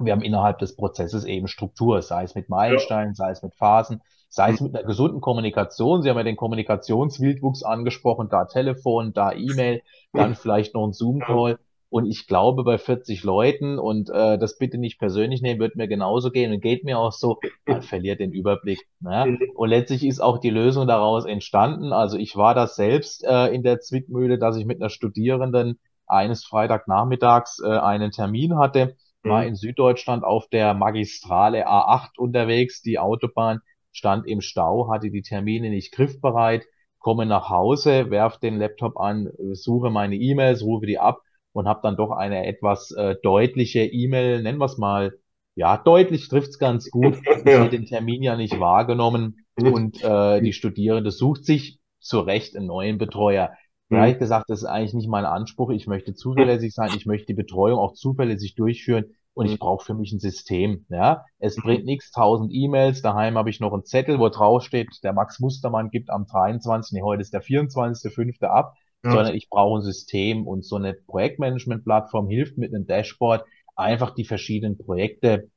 Wir 0.00 0.12
haben 0.12 0.22
innerhalb 0.22 0.58
des 0.58 0.76
Prozesses 0.76 1.24
eben 1.24 1.48
Struktur, 1.48 2.02
sei 2.02 2.22
es 2.24 2.34
mit 2.34 2.48
Ja. 2.66 2.78
Meilensteinen, 2.78 3.14
sei 3.14 3.30
es 3.30 3.42
mit 3.42 3.54
Phasen, 3.54 4.00
sei 4.28 4.50
es 4.50 4.60
Mhm. 4.60 4.64
mit 4.64 4.74
einer 4.74 4.84
gesunden 4.86 5.20
Kommunikation. 5.20 6.02
Sie 6.02 6.10
haben 6.10 6.16
ja 6.18 6.22
den 6.24 6.36
Kommunikationswildwuchs 6.36 7.62
angesprochen, 7.64 8.28
da 8.28 8.44
Telefon, 8.44 9.12
da 9.12 9.32
E-Mail, 9.32 9.82
dann 10.14 10.34
vielleicht 10.36 10.74
noch 10.74 10.86
ein 10.86 10.92
Ja. 11.18 11.40
Zoom-Call. 11.40 11.58
Und 11.90 12.06
ich 12.06 12.26
glaube, 12.26 12.64
bei 12.64 12.76
40 12.78 13.22
Leuten 13.24 13.78
und 13.78 14.10
äh, 14.10 14.38
das 14.38 14.58
bitte 14.58 14.76
nicht 14.78 14.98
persönlich 14.98 15.40
nehmen, 15.40 15.60
wird 15.60 15.76
mir 15.76 15.88
genauso 15.88 16.30
gehen 16.30 16.52
und 16.52 16.60
geht 16.60 16.84
mir 16.84 16.98
auch 16.98 17.12
so, 17.12 17.40
man 17.66 17.82
verliert 17.82 18.20
den 18.20 18.32
Überblick. 18.32 18.86
Ne? 19.00 19.38
Und 19.54 19.70
letztlich 19.70 20.04
ist 20.04 20.20
auch 20.20 20.38
die 20.38 20.50
Lösung 20.50 20.86
daraus 20.86 21.24
entstanden. 21.24 21.92
Also 21.92 22.18
ich 22.18 22.36
war 22.36 22.54
das 22.54 22.76
selbst 22.76 23.24
äh, 23.24 23.46
in 23.48 23.62
der 23.62 23.80
Zwickmühle, 23.80 24.38
dass 24.38 24.56
ich 24.56 24.66
mit 24.66 24.80
einer 24.80 24.90
Studierenden 24.90 25.78
eines 26.06 26.44
Freitagnachmittags 26.44 27.60
äh, 27.64 27.68
einen 27.68 28.10
Termin 28.10 28.56
hatte, 28.58 28.96
war 29.22 29.42
Mhm. 29.42 29.48
in 29.48 29.54
Süddeutschland 29.56 30.24
auf 30.24 30.48
der 30.48 30.74
Magistrale 30.74 31.66
A8 31.68 32.18
unterwegs. 32.18 32.82
Die 32.82 32.98
Autobahn 32.98 33.60
stand 33.92 34.26
im 34.26 34.40
Stau, 34.40 34.90
hatte 34.90 35.10
die 35.10 35.22
Termine 35.22 35.70
nicht 35.70 35.92
griffbereit, 35.92 36.64
komme 36.98 37.26
nach 37.26 37.48
Hause, 37.48 38.10
werf 38.10 38.38
den 38.38 38.58
Laptop 38.58 38.96
an, 38.98 39.30
suche 39.52 39.90
meine 39.90 40.16
E-Mails, 40.16 40.62
rufe 40.62 40.86
die 40.86 40.98
ab 40.98 41.20
und 41.58 41.68
habe 41.68 41.80
dann 41.82 41.96
doch 41.96 42.10
eine 42.12 42.46
etwas 42.46 42.90
äh, 42.92 43.16
deutliche 43.22 43.80
E-Mail, 43.84 44.42
nennen 44.42 44.58
wir 44.58 44.66
es 44.66 44.78
mal, 44.78 45.18
ja, 45.54 45.76
deutlich 45.76 46.28
trifft's 46.28 46.58
ganz 46.58 46.90
gut. 46.90 47.16
Ich 47.44 47.52
Ja. 47.52 47.68
den 47.68 47.86
Termin 47.86 48.22
ja 48.22 48.36
nicht 48.36 48.58
wahrgenommen 48.60 49.46
Mhm. 49.56 49.72
und 49.72 50.02
äh, 50.02 50.40
die 50.40 50.52
Studierende 50.52 51.10
sucht 51.10 51.44
sich 51.44 51.80
zu 52.00 52.20
Recht 52.20 52.56
einen 52.56 52.66
neuen 52.66 52.98
Betreuer. 52.98 53.50
Da 53.90 54.00
habe 54.02 54.12
Mhm. 54.12 54.18
gesagt, 54.18 54.50
das 54.50 54.60
ist 54.60 54.66
eigentlich 54.66 54.94
nicht 54.94 55.08
mein 55.08 55.24
Anspruch. 55.24 55.70
Ich 55.70 55.86
möchte 55.86 56.14
zuverlässig 56.14 56.74
sein, 56.74 56.94
ich 56.94 57.06
möchte 57.06 57.26
die 57.26 57.34
Betreuung 57.34 57.78
auch 57.78 57.94
zuverlässig 57.94 58.54
durchführen 58.54 59.06
und 59.34 59.46
ich 59.46 59.52
Mhm. 59.54 59.58
brauche 59.58 59.84
für 59.84 59.94
mich 59.94 60.12
ein 60.12 60.18
System. 60.20 60.84
Ja, 60.90 61.24
es 61.38 61.56
Mhm. 61.56 61.62
bringt 61.62 61.84
nichts, 61.86 62.10
tausend 62.12 62.52
E-Mails. 62.52 63.02
Daheim 63.02 63.36
habe 63.38 63.50
ich 63.50 63.60
noch 63.60 63.72
einen 63.72 63.84
Zettel, 63.84 64.18
wo 64.18 64.28
drauf 64.28 64.62
steht, 64.62 64.88
der 65.02 65.12
Max 65.12 65.40
Mustermann 65.40 65.90
gibt 65.90 66.10
am 66.10 66.26
23. 66.26 66.92
Nee, 66.92 67.02
heute 67.02 67.22
ist 67.22 67.32
der 67.32 67.40
24.05. 67.42 68.48
ab, 68.48 68.74
Ja. 69.04 69.12
sondern 69.12 69.34
ich 69.34 69.48
brauche 69.48 69.78
ein 69.78 69.82
System 69.82 70.46
und 70.46 70.64
so 70.64 70.76
eine 70.76 70.94
Projektmanagement-Plattform 70.94 72.28
hilft 72.28 72.58
mit 72.58 72.74
einem 72.74 72.86
Dashboard 72.86 73.44
einfach 73.76 74.14
die 74.14 74.24
verschiedenen 74.24 74.76
Projekte 74.76 75.50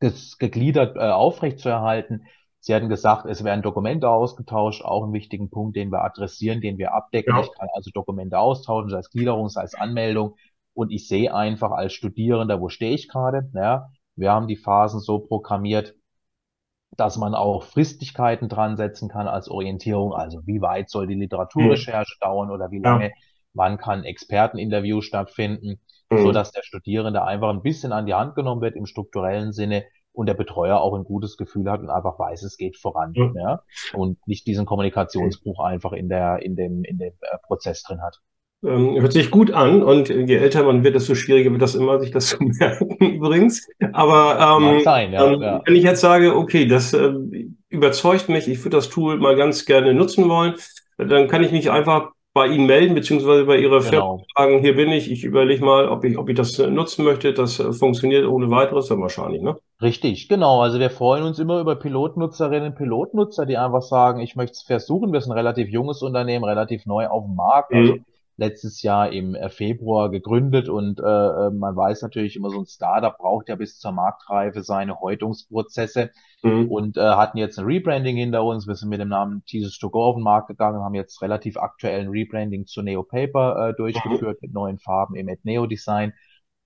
gegliedert 0.00 0.96
äh, 0.96 1.00
aufrechtzuerhalten. 1.00 2.26
Sie 2.58 2.74
hatten 2.74 2.88
gesagt, 2.88 3.26
es 3.26 3.44
werden 3.44 3.62
Dokumente 3.62 4.08
ausgetauscht, 4.08 4.82
auch 4.82 5.04
ein 5.06 5.12
wichtigen 5.12 5.50
Punkt, 5.50 5.76
den 5.76 5.92
wir 5.92 6.02
adressieren, 6.02 6.60
den 6.60 6.78
wir 6.78 6.92
abdecken. 6.94 7.36
Ja. 7.36 7.42
Ich 7.42 7.52
kann 7.52 7.68
also 7.72 7.90
Dokumente 7.94 8.38
austauschen, 8.38 8.90
sei 8.90 8.98
es 8.98 9.10
Gliederung, 9.10 9.48
sei 9.48 9.62
es 9.62 9.74
Anmeldung. 9.74 10.34
Und 10.74 10.90
ich 10.90 11.06
sehe 11.06 11.32
einfach 11.32 11.70
als 11.70 11.92
Studierender, 11.92 12.60
wo 12.60 12.68
stehe 12.68 12.94
ich 12.94 13.08
gerade. 13.08 13.48
Ja, 13.54 13.90
wir 14.16 14.32
haben 14.32 14.48
die 14.48 14.56
Phasen 14.56 15.00
so 15.00 15.20
programmiert, 15.20 15.94
dass 16.96 17.16
man 17.16 17.34
auch 17.34 17.64
Fristigkeiten 17.64 18.48
dran 18.48 18.76
setzen 18.76 19.08
kann 19.08 19.28
als 19.28 19.48
Orientierung. 19.48 20.14
Also 20.14 20.46
wie 20.46 20.60
weit 20.60 20.88
soll 20.90 21.06
die 21.06 21.14
Literaturrecherche 21.14 22.16
dauern 22.20 22.50
oder 22.50 22.70
wie 22.70 22.80
Ja. 22.82 22.92
lange, 22.92 23.12
wann 23.54 23.78
kann 23.78 24.04
Experteninterview 24.04 25.00
stattfinden. 25.02 25.80
mhm. 26.10 26.18
so 26.18 26.30
dass 26.32 26.52
der 26.52 26.62
Studierende 26.62 27.24
einfach 27.24 27.50
ein 27.50 27.62
bisschen 27.62 27.92
an 27.92 28.06
die 28.06 28.14
Hand 28.14 28.36
genommen 28.36 28.60
wird 28.60 28.76
im 28.76 28.86
strukturellen 28.86 29.52
Sinne 29.52 29.84
und 30.12 30.26
der 30.26 30.34
Betreuer 30.34 30.80
auch 30.80 30.94
ein 30.94 31.02
gutes 31.04 31.36
Gefühl 31.36 31.68
hat 31.70 31.80
und 31.80 31.90
einfach 31.90 32.18
weiß, 32.18 32.42
es 32.44 32.56
geht 32.56 32.76
voran, 32.78 33.12
mhm. 33.14 33.34
ja, 33.36 33.62
und 33.92 34.18
nicht 34.26 34.46
diesen 34.46 34.66
Kommunikationsbruch 34.66 35.60
einfach 35.64 35.92
in 35.92 36.08
der, 36.08 36.42
in 36.42 36.54
dem, 36.56 36.84
in 36.84 36.98
dem 36.98 37.12
äh, 37.20 37.38
Prozess 37.46 37.82
drin 37.82 38.02
hat. 38.02 38.20
Ähm, 38.64 39.00
hört 39.00 39.12
sich 39.12 39.30
gut 39.30 39.50
an 39.50 39.82
und 39.82 40.08
je 40.08 40.36
älter 40.36 40.64
man 40.64 40.82
wird, 40.82 40.94
desto 40.94 41.14
schwieriger 41.14 41.50
wird 41.50 41.60
das 41.60 41.74
immer, 41.74 42.00
sich 42.00 42.10
das 42.10 42.26
zu 42.30 42.42
merken 42.42 42.96
übrigens. 42.98 43.68
Aber 43.92 44.60
ähm, 44.60 44.80
sein, 44.82 45.12
ja, 45.12 45.26
ähm, 45.26 45.42
ja. 45.42 45.62
wenn 45.64 45.76
ich 45.76 45.84
jetzt 45.84 46.00
sage, 46.00 46.34
okay, 46.34 46.66
das 46.66 46.92
äh, 46.94 47.12
überzeugt 47.68 48.28
mich, 48.28 48.48
ich 48.48 48.58
würde 48.60 48.76
das 48.76 48.88
Tool 48.88 49.18
mal 49.18 49.36
ganz 49.36 49.66
gerne 49.66 49.92
nutzen 49.92 50.28
wollen, 50.28 50.54
dann 50.96 51.28
kann 51.28 51.44
ich 51.44 51.52
mich 51.52 51.70
einfach 51.70 52.10
bei 52.32 52.48
Ihnen 52.48 52.66
melden, 52.66 52.94
beziehungsweise 52.94 53.44
bei 53.44 53.58
Ihrer 53.58 53.80
Firma 53.80 54.16
genau. 54.16 54.24
sagen, 54.36 54.58
hier 54.58 54.76
bin 54.76 54.90
ich, 54.90 55.10
ich 55.10 55.24
überlege 55.24 55.64
mal, 55.64 55.88
ob 55.88 56.04
ich, 56.04 56.18
ob 56.18 56.28
ich 56.28 56.36
das 56.36 56.58
nutzen 56.58 57.04
möchte. 57.04 57.32
Das 57.32 57.60
äh, 57.60 57.72
funktioniert 57.72 58.26
ohne 58.26 58.50
weiteres 58.50 58.88
dann 58.88 59.00
wahrscheinlich, 59.00 59.42
ne? 59.42 59.56
Richtig, 59.80 60.28
genau. 60.28 60.60
Also 60.60 60.78
wir 60.80 60.90
freuen 60.90 61.24
uns 61.24 61.38
immer 61.38 61.60
über 61.60 61.76
Pilotnutzerinnen 61.76 62.72
und 62.72 62.76
Pilotnutzer, 62.76 63.46
die 63.46 63.56
einfach 63.56 63.82
sagen, 63.82 64.20
ich 64.20 64.34
möchte 64.34 64.52
es 64.52 64.62
versuchen. 64.62 65.12
Wir 65.12 65.20
sind 65.20 65.32
ein 65.32 65.38
relativ 65.38 65.68
junges 65.68 66.02
Unternehmen, 66.02 66.44
relativ 66.44 66.84
neu 66.86 67.06
auf 67.06 67.24
dem 67.24 67.36
Markt. 67.36 67.72
Also 67.72 67.94
mhm 67.94 68.04
letztes 68.36 68.82
Jahr 68.82 69.12
im 69.12 69.34
äh, 69.34 69.48
Februar 69.48 70.10
gegründet 70.10 70.68
und 70.68 71.00
äh, 71.00 71.02
äh, 71.02 71.50
man 71.50 71.74
weiß 71.74 72.02
natürlich 72.02 72.36
immer, 72.36 72.50
so 72.50 72.58
ein 72.58 72.66
Startup 72.66 73.16
braucht 73.16 73.48
ja 73.48 73.56
bis 73.56 73.78
zur 73.78 73.92
Marktreife 73.92 74.62
seine 74.62 75.00
Häutungsprozesse 75.00 76.10
mhm. 76.42 76.70
und 76.70 76.96
äh, 76.98 77.00
hatten 77.00 77.38
jetzt 77.38 77.58
ein 77.58 77.64
Rebranding 77.64 78.16
hinter 78.16 78.44
uns. 78.44 78.66
Wir 78.66 78.74
sind 78.74 78.90
mit 78.90 79.00
dem 79.00 79.08
Namen 79.08 79.42
Jesus 79.46 79.78
to 79.78 79.88
Go 79.88 80.04
auf 80.04 80.16
den 80.16 80.22
Markt 80.22 80.48
gegangen, 80.48 80.82
haben 80.82 80.94
jetzt 80.94 81.22
relativ 81.22 81.56
aktuellen 81.56 82.08
Rebranding 82.08 82.66
zu 82.66 82.82
Neo 82.82 83.02
Paper 83.02 83.70
äh, 83.70 83.74
durchgeführt 83.74 84.42
mhm. 84.42 84.46
mit 84.46 84.52
neuen 84.52 84.78
Farben 84.78 85.16
im 85.16 85.30
Neo 85.42 85.66
Design 85.66 86.12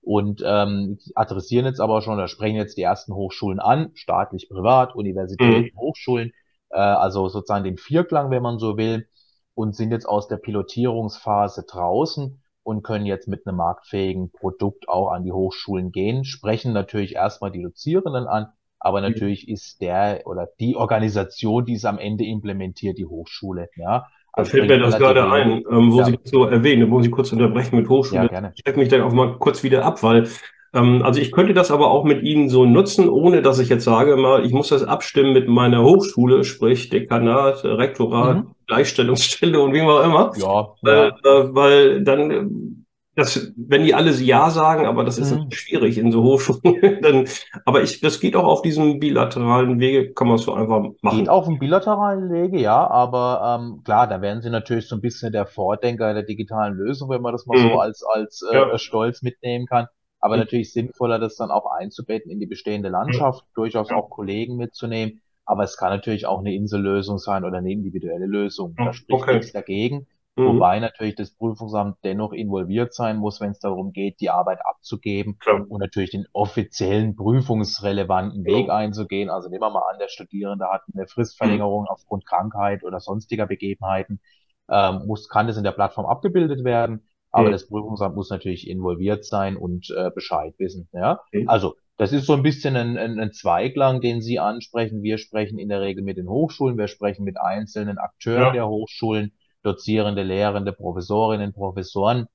und 0.01 0.41
ähm, 0.43 0.97
adressieren 1.15 1.65
jetzt 1.65 1.79
aber 1.79 2.01
schon, 2.01 2.17
da 2.17 2.27
sprechen 2.27 2.55
jetzt 2.55 2.75
die 2.75 2.81
ersten 2.81 3.13
Hochschulen 3.13 3.59
an, 3.59 3.91
staatlich, 3.93 4.49
privat, 4.49 4.95
Universitäten, 4.95 5.73
mhm. 5.73 5.79
Hochschulen, 5.79 6.31
äh, 6.71 6.79
also 6.79 7.29
sozusagen 7.29 7.63
den 7.63 7.77
Vierklang, 7.77 8.31
wenn 8.31 8.41
man 8.41 8.59
so 8.59 8.77
will 8.77 9.07
und 9.53 9.75
sind 9.75 9.91
jetzt 9.91 10.05
aus 10.07 10.27
der 10.27 10.37
Pilotierungsphase 10.37 11.65
draußen 11.69 12.41
und 12.63 12.83
können 12.83 13.05
jetzt 13.05 13.27
mit 13.27 13.45
einem 13.45 13.57
marktfähigen 13.57 14.31
Produkt 14.31 14.87
auch 14.87 15.11
an 15.11 15.23
die 15.23 15.31
Hochschulen 15.31 15.91
gehen, 15.91 16.23
sprechen 16.23 16.73
natürlich 16.73 17.15
erstmal 17.15 17.51
die 17.51 17.61
Dozierenden 17.61 18.27
an, 18.27 18.47
aber 18.79 19.01
mhm. 19.01 19.09
natürlich 19.09 19.47
ist 19.47 19.81
der 19.81 20.21
oder 20.25 20.47
die 20.59 20.75
Organisation, 20.75 21.65
die 21.65 21.73
es 21.73 21.85
am 21.85 21.97
Ende 21.97 22.25
implementiert, 22.25 22.97
die 22.97 23.05
Hochschule. 23.05 23.69
Ja, 23.75 24.07
da 24.35 24.45
fällt 24.45 24.67
mir 24.67 24.79
das 24.79 24.97
gerade 24.97 25.29
ein, 25.29 25.63
ähm, 25.69 25.91
wo 25.91 25.99
ja. 25.99 26.05
Sie 26.05 26.19
so 26.23 26.45
erwähnen, 26.45 26.89
wo 26.89 27.01
Sie 27.01 27.09
kurz 27.09 27.31
unterbrechen 27.31 27.75
mit 27.75 27.89
Hochschule. 27.89 28.23
Ja, 28.23 28.27
gerne. 28.27 28.53
Ich 28.55 28.75
mich 28.75 28.89
dann 28.89 29.01
auch 29.01 29.11
mal 29.11 29.37
kurz 29.37 29.63
wieder 29.63 29.83
ab, 29.83 30.03
weil 30.03 30.27
ähm, 30.73 31.03
also 31.03 31.19
ich 31.19 31.31
könnte 31.31 31.53
das 31.53 31.69
aber 31.69 31.91
auch 31.91 32.05
mit 32.05 32.23
Ihnen 32.23 32.49
so 32.49 32.65
nutzen, 32.65 33.09
ohne 33.09 33.41
dass 33.41 33.59
ich 33.59 33.69
jetzt 33.69 33.83
sage, 33.83 34.15
mal, 34.15 34.45
ich 34.45 34.53
muss 34.53 34.69
das 34.69 34.83
abstimmen 34.83 35.33
mit 35.33 35.47
meiner 35.49 35.83
Hochschule, 35.83 36.43
sprich 36.43 36.89
Dekanat, 36.89 37.63
Rektorat, 37.65 38.37
mhm. 38.37 38.55
Gleichstellungsstelle 38.71 39.59
und 39.59 39.73
wie 39.73 39.81
auch 39.81 40.03
immer. 40.03 40.31
Ja. 40.37 40.73
ja. 40.83 41.07
Äh, 41.07 41.55
weil 41.55 42.03
dann, 42.03 42.85
das, 43.15 43.51
wenn 43.57 43.83
die 43.83 43.93
alle 43.93 44.11
Ja 44.11 44.49
sagen, 44.49 44.85
aber 44.85 45.03
das 45.03 45.17
ist 45.17 45.35
mhm. 45.35 45.51
schwierig 45.51 45.97
in 45.97 46.13
so 46.13 46.23
Hochschulen, 46.23 46.61
dann, 47.01 47.27
aber 47.65 47.83
ich, 47.83 47.99
das 47.99 48.21
geht 48.21 48.37
auch 48.37 48.45
auf 48.45 48.61
diesem 48.61 48.99
bilateralen 48.99 49.79
Wege, 49.81 50.13
kann 50.13 50.27
man 50.27 50.37
es 50.37 50.43
so 50.43 50.53
einfach 50.53 50.81
machen. 51.01 51.17
Geht 51.17 51.29
auf 51.29 51.45
dem 51.45 51.59
bilateralen 51.59 52.31
Wege, 52.31 52.61
ja, 52.61 52.89
aber 52.89 53.59
ähm, 53.59 53.81
klar, 53.83 54.07
da 54.07 54.21
werden 54.21 54.41
sie 54.41 54.49
natürlich 54.49 54.87
so 54.87 54.95
ein 54.95 55.01
bisschen 55.01 55.33
der 55.33 55.45
Vordenker 55.45 56.13
der 56.13 56.23
digitalen 56.23 56.75
Lösung, 56.75 57.09
wenn 57.09 57.21
man 57.21 57.33
das 57.33 57.45
mal 57.45 57.59
mhm. 57.59 57.69
so 57.69 57.79
als, 57.79 58.03
als 58.03 58.41
äh, 58.49 58.55
ja. 58.55 58.77
Stolz 58.77 59.21
mitnehmen 59.21 59.65
kann 59.65 59.87
aber 60.21 60.35
mhm. 60.35 60.41
natürlich 60.41 60.71
sinnvoller, 60.71 61.19
das 61.19 61.35
dann 61.35 61.49
auch 61.51 61.65
einzubetten 61.65 62.31
in 62.31 62.39
die 62.39 62.45
bestehende 62.45 62.89
Landschaft, 62.89 63.43
mhm. 63.43 63.53
durchaus 63.55 63.89
auch 63.89 64.09
Kollegen 64.09 64.55
mitzunehmen. 64.55 65.21
Aber 65.45 65.63
es 65.63 65.77
kann 65.77 65.89
natürlich 65.89 66.25
auch 66.25 66.39
eine 66.39 66.53
Insellösung 66.53 67.17
sein 67.17 67.43
oder 67.43 67.57
eine 67.57 67.71
individuelle 67.71 68.25
Lösung. 68.25 68.75
Da 68.77 68.93
spricht 68.93 69.21
okay. 69.23 69.33
nichts 69.35 69.51
dagegen. 69.51 70.07
Mhm. 70.35 70.45
Wobei 70.45 70.79
natürlich 70.79 71.15
das 71.15 71.31
Prüfungsamt 71.31 71.97
dennoch 72.03 72.31
involviert 72.31 72.93
sein 72.93 73.17
muss, 73.17 73.41
wenn 73.41 73.51
es 73.51 73.59
darum 73.59 73.91
geht, 73.91 74.21
die 74.21 74.29
Arbeit 74.29 74.59
abzugeben 74.65 75.37
Klar. 75.39 75.65
und 75.67 75.79
natürlich 75.79 76.11
den 76.11 76.25
offiziellen 76.31 77.15
prüfungsrelevanten 77.15 78.45
Weg 78.45 78.67
ja. 78.67 78.75
einzugehen. 78.75 79.29
Also 79.29 79.49
nehmen 79.49 79.61
wir 79.61 79.69
mal 79.69 79.83
an, 79.91 79.99
der 79.99 80.07
Studierende 80.07 80.67
hat 80.67 80.83
eine 80.93 81.07
Fristverlängerung 81.07 81.83
mhm. 81.83 81.89
aufgrund 81.89 82.25
Krankheit 82.25 82.83
oder 82.83 82.99
sonstiger 83.01 83.45
Begebenheiten. 83.45 84.21
Ähm, 84.69 85.03
muss, 85.05 85.27
kann 85.27 85.47
das 85.47 85.57
in 85.57 85.63
der 85.65 85.73
Plattform 85.73 86.05
abgebildet 86.05 86.63
werden. 86.63 87.05
Aber 87.31 87.47
mhm. 87.47 87.51
das 87.51 87.67
Prüfungsamt 87.67 88.15
muss 88.15 88.29
natürlich 88.29 88.69
involviert 88.69 89.25
sein 89.25 89.57
und 89.57 89.89
äh, 89.89 90.11
Bescheid 90.11 90.53
wissen. 90.57 90.87
Ja? 90.93 91.21
Mhm. 91.33 91.49
Also 91.49 91.75
das 91.97 92.13
ist 92.13 92.25
so 92.25 92.33
ein 92.33 92.43
bisschen 92.43 92.75
ein, 92.75 92.97
ein, 92.97 93.19
ein 93.19 93.31
Zweiglang, 93.31 94.01
den 94.01 94.21
Sie 94.21 94.39
ansprechen. 94.39 95.03
Wir 95.03 95.17
sprechen 95.17 95.59
in 95.59 95.69
der 95.69 95.81
Regel 95.81 96.03
mit 96.03 96.17
den 96.17 96.29
Hochschulen, 96.29 96.77
wir 96.77 96.87
sprechen 96.87 97.23
mit 97.23 97.39
einzelnen 97.39 97.97
Akteuren 97.97 98.41
ja. 98.41 98.51
der 98.51 98.67
Hochschulen, 98.67 99.33
Dozierende, 99.63 100.23
Lehrende, 100.23 100.73
Professorinnen, 100.73 101.53
Professoren, 101.53 102.27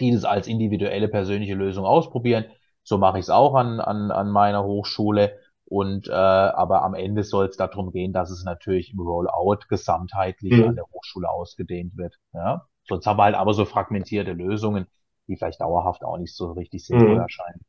die 0.00 0.10
das 0.10 0.24
als 0.24 0.48
individuelle 0.48 1.08
persönliche 1.08 1.54
Lösung 1.54 1.84
ausprobieren. 1.84 2.46
So 2.82 2.98
mache 2.98 3.18
ich 3.18 3.24
es 3.24 3.30
auch 3.30 3.54
an, 3.54 3.80
an, 3.80 4.10
an 4.10 4.30
meiner 4.30 4.64
Hochschule. 4.64 5.38
Und 5.68 6.08
äh, 6.08 6.12
aber 6.12 6.82
am 6.82 6.94
Ende 6.94 7.24
soll 7.24 7.46
es 7.46 7.56
darum 7.56 7.90
gehen, 7.90 8.12
dass 8.12 8.30
es 8.30 8.44
natürlich 8.44 8.92
im 8.92 9.00
Rollout 9.00 9.66
gesamtheitlich 9.68 10.52
mhm. 10.52 10.68
an 10.68 10.74
der 10.76 10.84
Hochschule 10.92 11.28
ausgedehnt 11.28 11.96
wird. 11.96 12.14
Ja? 12.32 12.66
Sonst 12.88 13.06
haben 13.06 13.18
wir 13.18 13.24
halt 13.24 13.34
aber 13.34 13.52
so 13.52 13.64
fragmentierte 13.64 14.32
Lösungen, 14.32 14.86
die 15.26 15.36
vielleicht 15.36 15.60
dauerhaft 15.60 16.04
auch 16.04 16.18
nicht 16.18 16.36
so 16.36 16.52
richtig 16.52 16.86
sinnvoll 16.86 17.14
mhm. 17.14 17.20
erscheinen. 17.20 17.60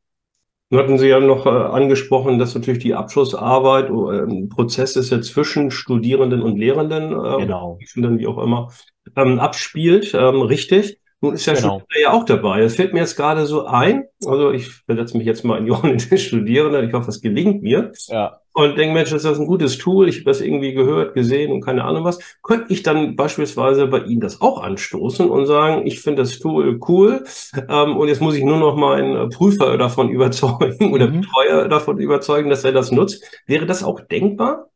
Nun 0.70 0.82
hatten 0.82 0.98
Sie 0.98 1.08
ja 1.08 1.18
noch 1.18 1.46
äh, 1.46 1.48
angesprochen, 1.48 2.38
dass 2.38 2.54
natürlich 2.54 2.82
die 2.82 2.94
Abschlussarbeit 2.94 3.88
äh, 3.88 4.30
ein 4.30 4.48
Prozess 4.50 4.96
ist 4.96 5.10
ja 5.10 5.20
zwischen 5.22 5.70
Studierenden 5.70 6.42
und 6.42 6.58
Lehrenden, 6.58 7.12
äh, 7.12 7.38
genau. 7.38 7.78
wie 7.80 8.26
auch 8.26 8.38
immer, 8.38 8.70
ähm, 9.16 9.38
abspielt, 9.38 10.12
ähm, 10.14 10.42
richtig. 10.42 11.00
Nun 11.20 11.34
ist 11.34 11.46
ja 11.46 11.54
genau. 11.54 11.80
Studierende 11.80 12.00
ja 12.00 12.12
auch 12.12 12.24
dabei. 12.24 12.60
Das 12.60 12.76
fällt 12.76 12.92
mir 12.92 13.00
jetzt 13.00 13.16
gerade 13.16 13.46
so 13.46 13.66
ein. 13.66 14.04
Also 14.24 14.52
ich 14.52 14.68
versetze 14.68 15.16
mich 15.16 15.26
jetzt 15.26 15.44
mal 15.44 15.58
in 15.58 15.66
die 15.66 15.70
des 16.10 16.22
Studierenden. 16.22 16.88
Ich 16.88 16.94
hoffe, 16.94 17.10
es 17.10 17.20
gelingt 17.20 17.62
mir. 17.62 17.92
Ja 18.06 18.40
und 18.58 18.76
denke, 18.76 18.92
Mensch, 18.92 19.10
das 19.10 19.24
ist 19.24 19.38
ein 19.38 19.46
gutes 19.46 19.78
Tool, 19.78 20.08
ich 20.08 20.16
habe 20.16 20.24
das 20.24 20.40
irgendwie 20.40 20.72
gehört, 20.72 21.14
gesehen 21.14 21.52
und 21.52 21.60
keine 21.60 21.84
Ahnung 21.84 22.04
was, 22.04 22.18
könnte 22.42 22.72
ich 22.72 22.82
dann 22.82 23.14
beispielsweise 23.14 23.86
bei 23.86 24.00
Ihnen 24.00 24.20
das 24.20 24.40
auch 24.40 24.62
anstoßen 24.62 25.30
und 25.30 25.46
sagen, 25.46 25.86
ich 25.86 26.00
finde 26.00 26.22
das 26.22 26.40
Tool 26.40 26.80
cool 26.88 27.24
ähm, 27.68 27.96
und 27.96 28.08
jetzt 28.08 28.20
muss 28.20 28.34
ich 28.34 28.42
nur 28.42 28.58
noch 28.58 28.76
meinen 28.76 29.30
Prüfer 29.30 29.78
davon 29.78 30.08
überzeugen 30.10 30.92
oder 30.92 31.08
mhm. 31.08 31.20
Betreuer 31.20 31.68
davon 31.68 31.98
überzeugen, 31.98 32.50
dass 32.50 32.64
er 32.64 32.72
das 32.72 32.90
nutzt. 32.90 33.24
Wäre 33.46 33.66
das 33.66 33.84
auch 33.84 34.00
denkbar? 34.00 34.67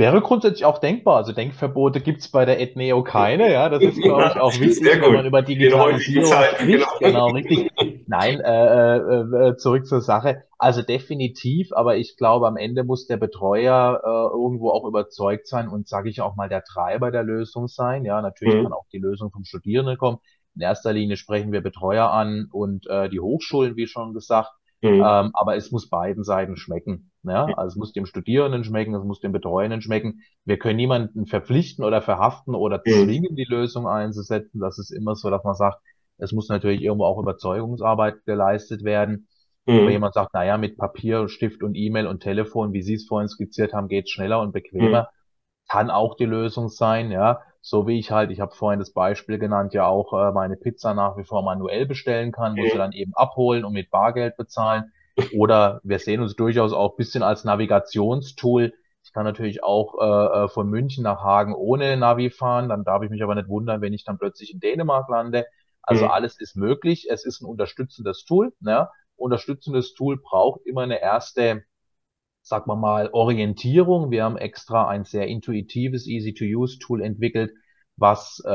Wäre 0.00 0.20
grundsätzlich 0.20 0.64
auch 0.64 0.78
denkbar. 0.78 1.16
Also 1.16 1.32
Denkverbote 1.32 2.00
gibt's 2.00 2.30
bei 2.30 2.44
der 2.44 2.60
Ethneo 2.60 3.02
keine. 3.02 3.52
Ja, 3.52 3.68
das 3.68 3.82
ist, 3.82 4.00
glaube 4.00 4.30
ich, 4.32 4.40
auch 4.40 4.52
wichtig, 4.60 5.02
wenn 5.02 5.12
man 5.12 5.26
über 5.26 5.42
Digitalisierung 5.42 6.24
spricht. 6.48 6.68
Genau. 6.68 6.86
genau, 7.00 7.26
richtig. 7.30 7.68
Nein, 8.06 8.38
äh, 8.38 8.96
äh, 8.96 9.48
äh, 9.48 9.56
zurück 9.56 9.88
zur 9.88 10.00
Sache. 10.00 10.44
Also 10.56 10.82
definitiv, 10.82 11.72
aber 11.72 11.96
ich 11.96 12.16
glaube, 12.16 12.46
am 12.46 12.56
Ende 12.56 12.84
muss 12.84 13.08
der 13.08 13.16
Betreuer 13.16 14.00
äh, 14.04 14.36
irgendwo 14.36 14.70
auch 14.70 14.86
überzeugt 14.86 15.48
sein 15.48 15.68
und 15.68 15.88
sage 15.88 16.08
ich 16.10 16.20
auch 16.20 16.36
mal 16.36 16.48
der 16.48 16.62
Treiber 16.62 17.10
der 17.10 17.24
Lösung 17.24 17.66
sein. 17.66 18.04
Ja, 18.04 18.22
natürlich 18.22 18.54
mhm. 18.54 18.62
kann 18.62 18.72
auch 18.74 18.86
die 18.92 18.98
Lösung 18.98 19.32
vom 19.32 19.42
Studierenden 19.42 19.98
kommen. 19.98 20.18
In 20.54 20.62
erster 20.62 20.92
Linie 20.92 21.16
sprechen 21.16 21.50
wir 21.50 21.60
Betreuer 21.60 22.08
an 22.08 22.48
und 22.52 22.86
äh, 22.86 23.08
die 23.08 23.18
Hochschulen, 23.18 23.74
wie 23.74 23.88
schon 23.88 24.14
gesagt. 24.14 24.50
Mhm. 24.80 25.02
Ähm, 25.04 25.30
aber 25.34 25.56
es 25.56 25.72
muss 25.72 25.90
beiden 25.90 26.22
Seiten 26.22 26.56
schmecken. 26.56 27.10
Ja? 27.28 27.46
Also 27.56 27.74
es 27.74 27.76
muss 27.76 27.92
dem 27.92 28.06
Studierenden 28.06 28.64
schmecken, 28.64 28.94
es 28.94 29.04
muss 29.04 29.20
dem 29.20 29.32
Betreuenden 29.32 29.80
schmecken. 29.80 30.22
Wir 30.44 30.58
können 30.58 30.76
niemanden 30.76 31.26
verpflichten 31.26 31.84
oder 31.84 32.02
verhaften 32.02 32.54
oder 32.54 32.82
mhm. 32.84 33.04
zwingen, 33.04 33.36
die 33.36 33.46
Lösung 33.48 33.86
einzusetzen. 33.86 34.60
Das 34.60 34.78
ist 34.78 34.90
immer 34.90 35.14
so, 35.14 35.30
dass 35.30 35.44
man 35.44 35.54
sagt, 35.54 35.80
es 36.18 36.32
muss 36.32 36.48
natürlich 36.48 36.82
irgendwo 36.82 37.04
auch 37.04 37.18
Überzeugungsarbeit 37.18 38.24
geleistet 38.24 38.84
werden. 38.84 39.28
Mhm. 39.66 39.78
Wenn 39.78 39.90
jemand 39.90 40.14
sagt, 40.14 40.34
naja, 40.34 40.56
mit 40.58 40.76
Papier, 40.76 41.28
Stift 41.28 41.62
und 41.62 41.74
E-Mail 41.74 42.06
und 42.06 42.20
Telefon, 42.20 42.72
wie 42.72 42.82
Sie 42.82 42.94
es 42.94 43.06
vorhin 43.06 43.28
skizziert 43.28 43.72
haben, 43.72 43.88
geht 43.88 44.08
schneller 44.08 44.40
und 44.40 44.52
bequemer, 44.52 45.02
mhm. 45.02 45.68
kann 45.68 45.90
auch 45.90 46.16
die 46.16 46.24
Lösung 46.24 46.68
sein, 46.68 47.10
ja. 47.10 47.40
So 47.60 47.86
wie 47.86 47.98
ich 47.98 48.10
halt, 48.10 48.30
ich 48.30 48.40
habe 48.40 48.54
vorhin 48.54 48.78
das 48.78 48.92
Beispiel 48.92 49.38
genannt, 49.38 49.74
ja 49.74 49.86
auch 49.86 50.12
äh, 50.12 50.32
meine 50.32 50.56
Pizza 50.56 50.94
nach 50.94 51.16
wie 51.18 51.24
vor 51.24 51.42
manuell 51.42 51.86
bestellen 51.86 52.32
kann, 52.32 52.54
muss 52.54 52.70
sie 52.70 52.78
dann 52.78 52.92
eben 52.92 53.12
abholen 53.14 53.64
und 53.64 53.74
mit 53.74 53.90
Bargeld 53.90 54.36
bezahlen. 54.36 54.92
Oder 55.34 55.80
wir 55.82 55.98
sehen 55.98 56.20
uns 56.20 56.36
durchaus 56.36 56.72
auch 56.72 56.96
bisschen 56.96 57.22
als 57.22 57.44
Navigationstool. 57.44 58.72
Ich 59.02 59.12
kann 59.12 59.24
natürlich 59.24 59.62
auch 59.62 59.94
äh, 60.00 60.44
äh, 60.44 60.48
von 60.48 60.68
München 60.68 61.02
nach 61.02 61.22
Hagen 61.22 61.54
ohne 61.54 61.96
Navi 61.96 62.30
fahren. 62.30 62.68
Dann 62.68 62.84
darf 62.84 63.02
ich 63.02 63.10
mich 63.10 63.22
aber 63.22 63.34
nicht 63.34 63.48
wundern, 63.48 63.80
wenn 63.80 63.92
ich 63.92 64.04
dann 64.04 64.18
plötzlich 64.18 64.52
in 64.52 64.60
Dänemark 64.60 65.08
lande. 65.08 65.46
Also 65.82 66.04
mhm. 66.04 66.10
alles 66.10 66.40
ist 66.40 66.56
möglich. 66.56 67.08
Es 67.10 67.24
ist 67.24 67.40
ein 67.40 67.46
unterstützendes 67.46 68.24
Tool. 68.24 68.52
Ne? 68.60 68.88
Unterstützendes 69.16 69.94
Tool 69.94 70.18
braucht 70.18 70.60
immer 70.66 70.82
eine 70.82 71.00
erste, 71.00 71.64
sag 72.42 72.66
wir 72.66 72.76
mal, 72.76 73.10
Orientierung. 73.12 74.10
Wir 74.10 74.24
haben 74.24 74.36
extra 74.36 74.88
ein 74.88 75.04
sehr 75.04 75.26
intuitives, 75.26 76.06
easy-to-use 76.06 76.78
Tool 76.78 77.02
entwickelt, 77.02 77.52
was 77.98 78.42
äh, 78.46 78.50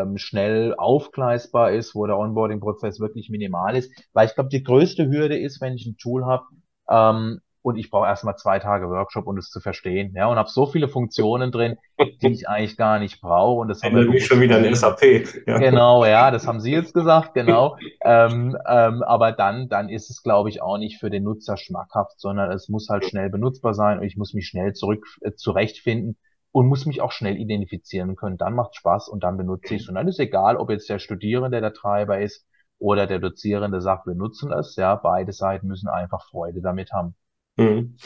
ähm, 0.00 0.18
schnell 0.18 0.74
aufgleisbar 0.76 1.72
ist, 1.72 1.94
wo 1.94 2.06
der 2.06 2.18
Onboarding-Prozess 2.18 2.98
wirklich 3.00 3.30
minimal 3.30 3.76
ist. 3.76 3.92
Weil 4.12 4.26
ich 4.26 4.34
glaube, 4.34 4.50
die 4.50 4.62
größte 4.62 5.08
Hürde 5.08 5.38
ist, 5.38 5.60
wenn 5.60 5.74
ich 5.74 5.86
ein 5.86 5.96
Tool 5.98 6.24
habe, 6.24 6.44
ähm, 6.88 7.40
und 7.66 7.78
ich 7.78 7.90
brauche 7.90 8.06
erstmal 8.06 8.36
zwei 8.36 8.60
Tage 8.60 8.88
Workshop, 8.88 9.26
um 9.26 9.36
es 9.38 9.50
zu 9.50 9.58
verstehen. 9.58 10.12
Ja, 10.14 10.28
und 10.28 10.36
habe 10.36 10.48
so 10.48 10.66
viele 10.66 10.86
Funktionen 10.86 11.50
drin, 11.50 11.74
die 12.22 12.30
ich 12.30 12.48
eigentlich 12.48 12.76
gar 12.76 13.00
nicht 13.00 13.20
brauche. 13.20 13.58
Und 13.58 13.66
das 13.66 13.82
haben 13.82 13.96
wir 13.96 14.20
schon 14.20 14.40
wieder 14.40 14.58
ein 14.58 14.72
SAP. 14.72 15.02
Ja. 15.48 15.58
Genau, 15.58 16.04
ja, 16.04 16.30
das 16.30 16.46
haben 16.46 16.60
Sie 16.60 16.70
jetzt 16.70 16.94
gesagt, 16.94 17.34
genau. 17.34 17.76
ähm, 18.04 18.56
ähm, 18.68 19.02
aber 19.02 19.32
dann, 19.32 19.68
dann 19.68 19.88
ist 19.88 20.10
es, 20.10 20.22
glaube 20.22 20.48
ich, 20.48 20.62
auch 20.62 20.78
nicht 20.78 21.00
für 21.00 21.10
den 21.10 21.24
Nutzer 21.24 21.56
schmackhaft, 21.56 22.20
sondern 22.20 22.52
es 22.52 22.68
muss 22.68 22.88
halt 22.88 23.04
schnell 23.04 23.30
benutzbar 23.30 23.74
sein 23.74 23.98
und 23.98 24.04
ich 24.04 24.16
muss 24.16 24.32
mich 24.32 24.46
schnell 24.46 24.72
zurück 24.72 25.04
äh, 25.22 25.32
zurechtfinden 25.32 26.16
und 26.56 26.68
muss 26.68 26.86
mich 26.86 27.02
auch 27.02 27.12
schnell 27.12 27.36
identifizieren 27.36 28.16
können. 28.16 28.38
Dann 28.38 28.54
macht 28.54 28.76
Spaß 28.76 29.10
und 29.10 29.22
dann 29.22 29.36
benutze 29.36 29.74
ich 29.74 29.82
es. 29.82 29.88
Und 29.90 29.96
dann 29.96 30.08
ist 30.08 30.18
egal, 30.18 30.56
ob 30.56 30.70
jetzt 30.70 30.88
der 30.88 30.98
Studierende 30.98 31.60
der 31.60 31.74
Treiber 31.74 32.18
ist 32.18 32.46
oder 32.78 33.06
der 33.06 33.18
Dozierende 33.18 33.82
sagt, 33.82 34.06
wir 34.06 34.14
nutzen 34.14 34.50
es. 34.52 34.74
Ja, 34.76 34.94
beide 34.94 35.34
Seiten 35.34 35.66
müssen 35.66 35.90
einfach 35.90 36.26
Freude 36.30 36.62
damit 36.62 36.92
haben. 36.92 37.14
Mhm. 37.56 37.98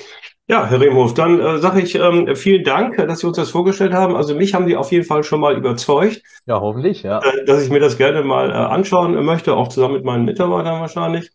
Ja, 0.48 0.66
Herr 0.66 0.80
Remhof, 0.80 1.14
dann 1.14 1.38
äh, 1.38 1.58
sage 1.58 1.80
ich 1.80 1.94
ähm, 1.94 2.34
vielen 2.34 2.64
Dank, 2.64 2.96
dass 2.96 3.20
Sie 3.20 3.28
uns 3.28 3.36
das 3.36 3.50
vorgestellt 3.50 3.92
haben. 3.92 4.16
Also 4.16 4.34
mich 4.34 4.52
haben 4.52 4.66
Sie 4.66 4.74
auf 4.74 4.90
jeden 4.90 5.04
Fall 5.04 5.22
schon 5.22 5.38
mal 5.38 5.56
überzeugt. 5.56 6.20
Ja, 6.46 6.60
hoffentlich, 6.60 7.04
ja. 7.04 7.20
Äh, 7.20 7.44
dass 7.44 7.62
ich 7.62 7.70
mir 7.70 7.78
das 7.78 7.98
gerne 7.98 8.24
mal 8.24 8.50
äh, 8.50 8.54
anschauen 8.54 9.24
möchte, 9.24 9.54
auch 9.54 9.68
zusammen 9.68 9.94
mit 9.94 10.04
meinen 10.04 10.24
Mitarbeitern 10.24 10.80
wahrscheinlich. 10.80 11.30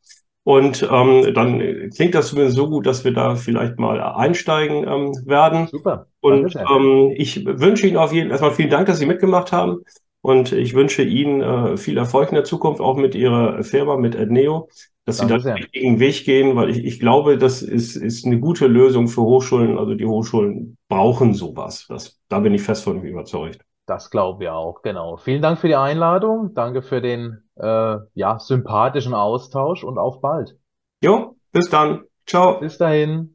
Und 0.46 0.88
ähm, 0.90 1.34
dann 1.34 1.90
klingt 1.90 2.14
das 2.14 2.28
zumindest 2.28 2.56
so 2.56 2.70
gut, 2.70 2.86
dass 2.86 3.04
wir 3.04 3.14
da 3.14 3.36
vielleicht 3.36 3.80
mal 3.80 4.00
einsteigen 4.00 4.88
ähm, 4.88 5.12
werden. 5.26 5.68
Super. 5.68 6.06
Und 6.22 6.56
ähm, 6.56 7.12
ich 7.16 7.46
wünsche 7.46 7.88
Ihnen 7.88 7.98
auf 7.98 8.14
jeden 8.14 8.28
Fall 8.28 8.34
erstmal 8.34 8.54
vielen 8.54 8.70
Dank, 8.70 8.86
dass 8.86 9.00
Sie 9.00 9.08
mitgemacht 9.08 9.52
haben. 9.52 9.80
Und 10.22 10.52
ich 10.52 10.76
wünsche 10.76 11.04
Ihnen 11.04 11.42
äh, 11.42 11.78
viel 11.78 11.98
Erfolg 11.98 12.30
in 12.30 12.36
der 12.36 12.44
Zukunft, 12.44 12.80
auch 12.80 12.96
mit 12.96 13.16
Ihrer 13.16 13.64
Firma, 13.64 13.98
mit 13.98 14.16
Adneo 14.16 14.70
dass 15.06 15.20
sie 15.20 15.28
da 15.28 15.38
den 15.38 15.54
richtigen 15.54 16.00
Weg 16.00 16.26
gehen, 16.26 16.56
weil 16.56 16.72
ich, 16.72 16.84
ich 16.84 17.00
glaube, 17.00 17.38
das 17.38 17.62
ist, 17.62 17.96
ist 17.96 18.26
eine 18.26 18.40
gute 18.40 18.66
Lösung 18.66 19.08
für 19.08 19.22
Hochschulen. 19.22 19.78
Also 19.78 19.94
die 19.94 20.06
Hochschulen 20.06 20.78
brauchen 20.90 21.36
sowas. 21.36 21.86
Das, 21.88 22.20
da 22.28 22.40
bin 22.40 22.56
ich 22.56 22.64
fest 22.64 22.84
von 22.84 23.04
überzeugt. 23.04 23.64
Das 23.86 24.10
glauben 24.10 24.40
wir 24.40 24.56
auch, 24.56 24.82
genau. 24.82 25.18
Vielen 25.18 25.42
Dank 25.42 25.60
für 25.60 25.68
die 25.68 25.76
Einladung. 25.76 26.54
Danke 26.56 26.82
für 26.82 27.02
den 27.02 27.44
äh, 27.56 27.98
ja, 28.14 28.40
sympathischen 28.40 29.14
Austausch 29.14 29.84
und 29.84 29.98
auf 29.98 30.22
bald. 30.22 30.58
Jo, 31.02 31.36
bis 31.52 31.70
dann. 31.70 32.06
Ciao. 32.26 32.60
Bis 32.60 32.78
dahin. 32.78 33.35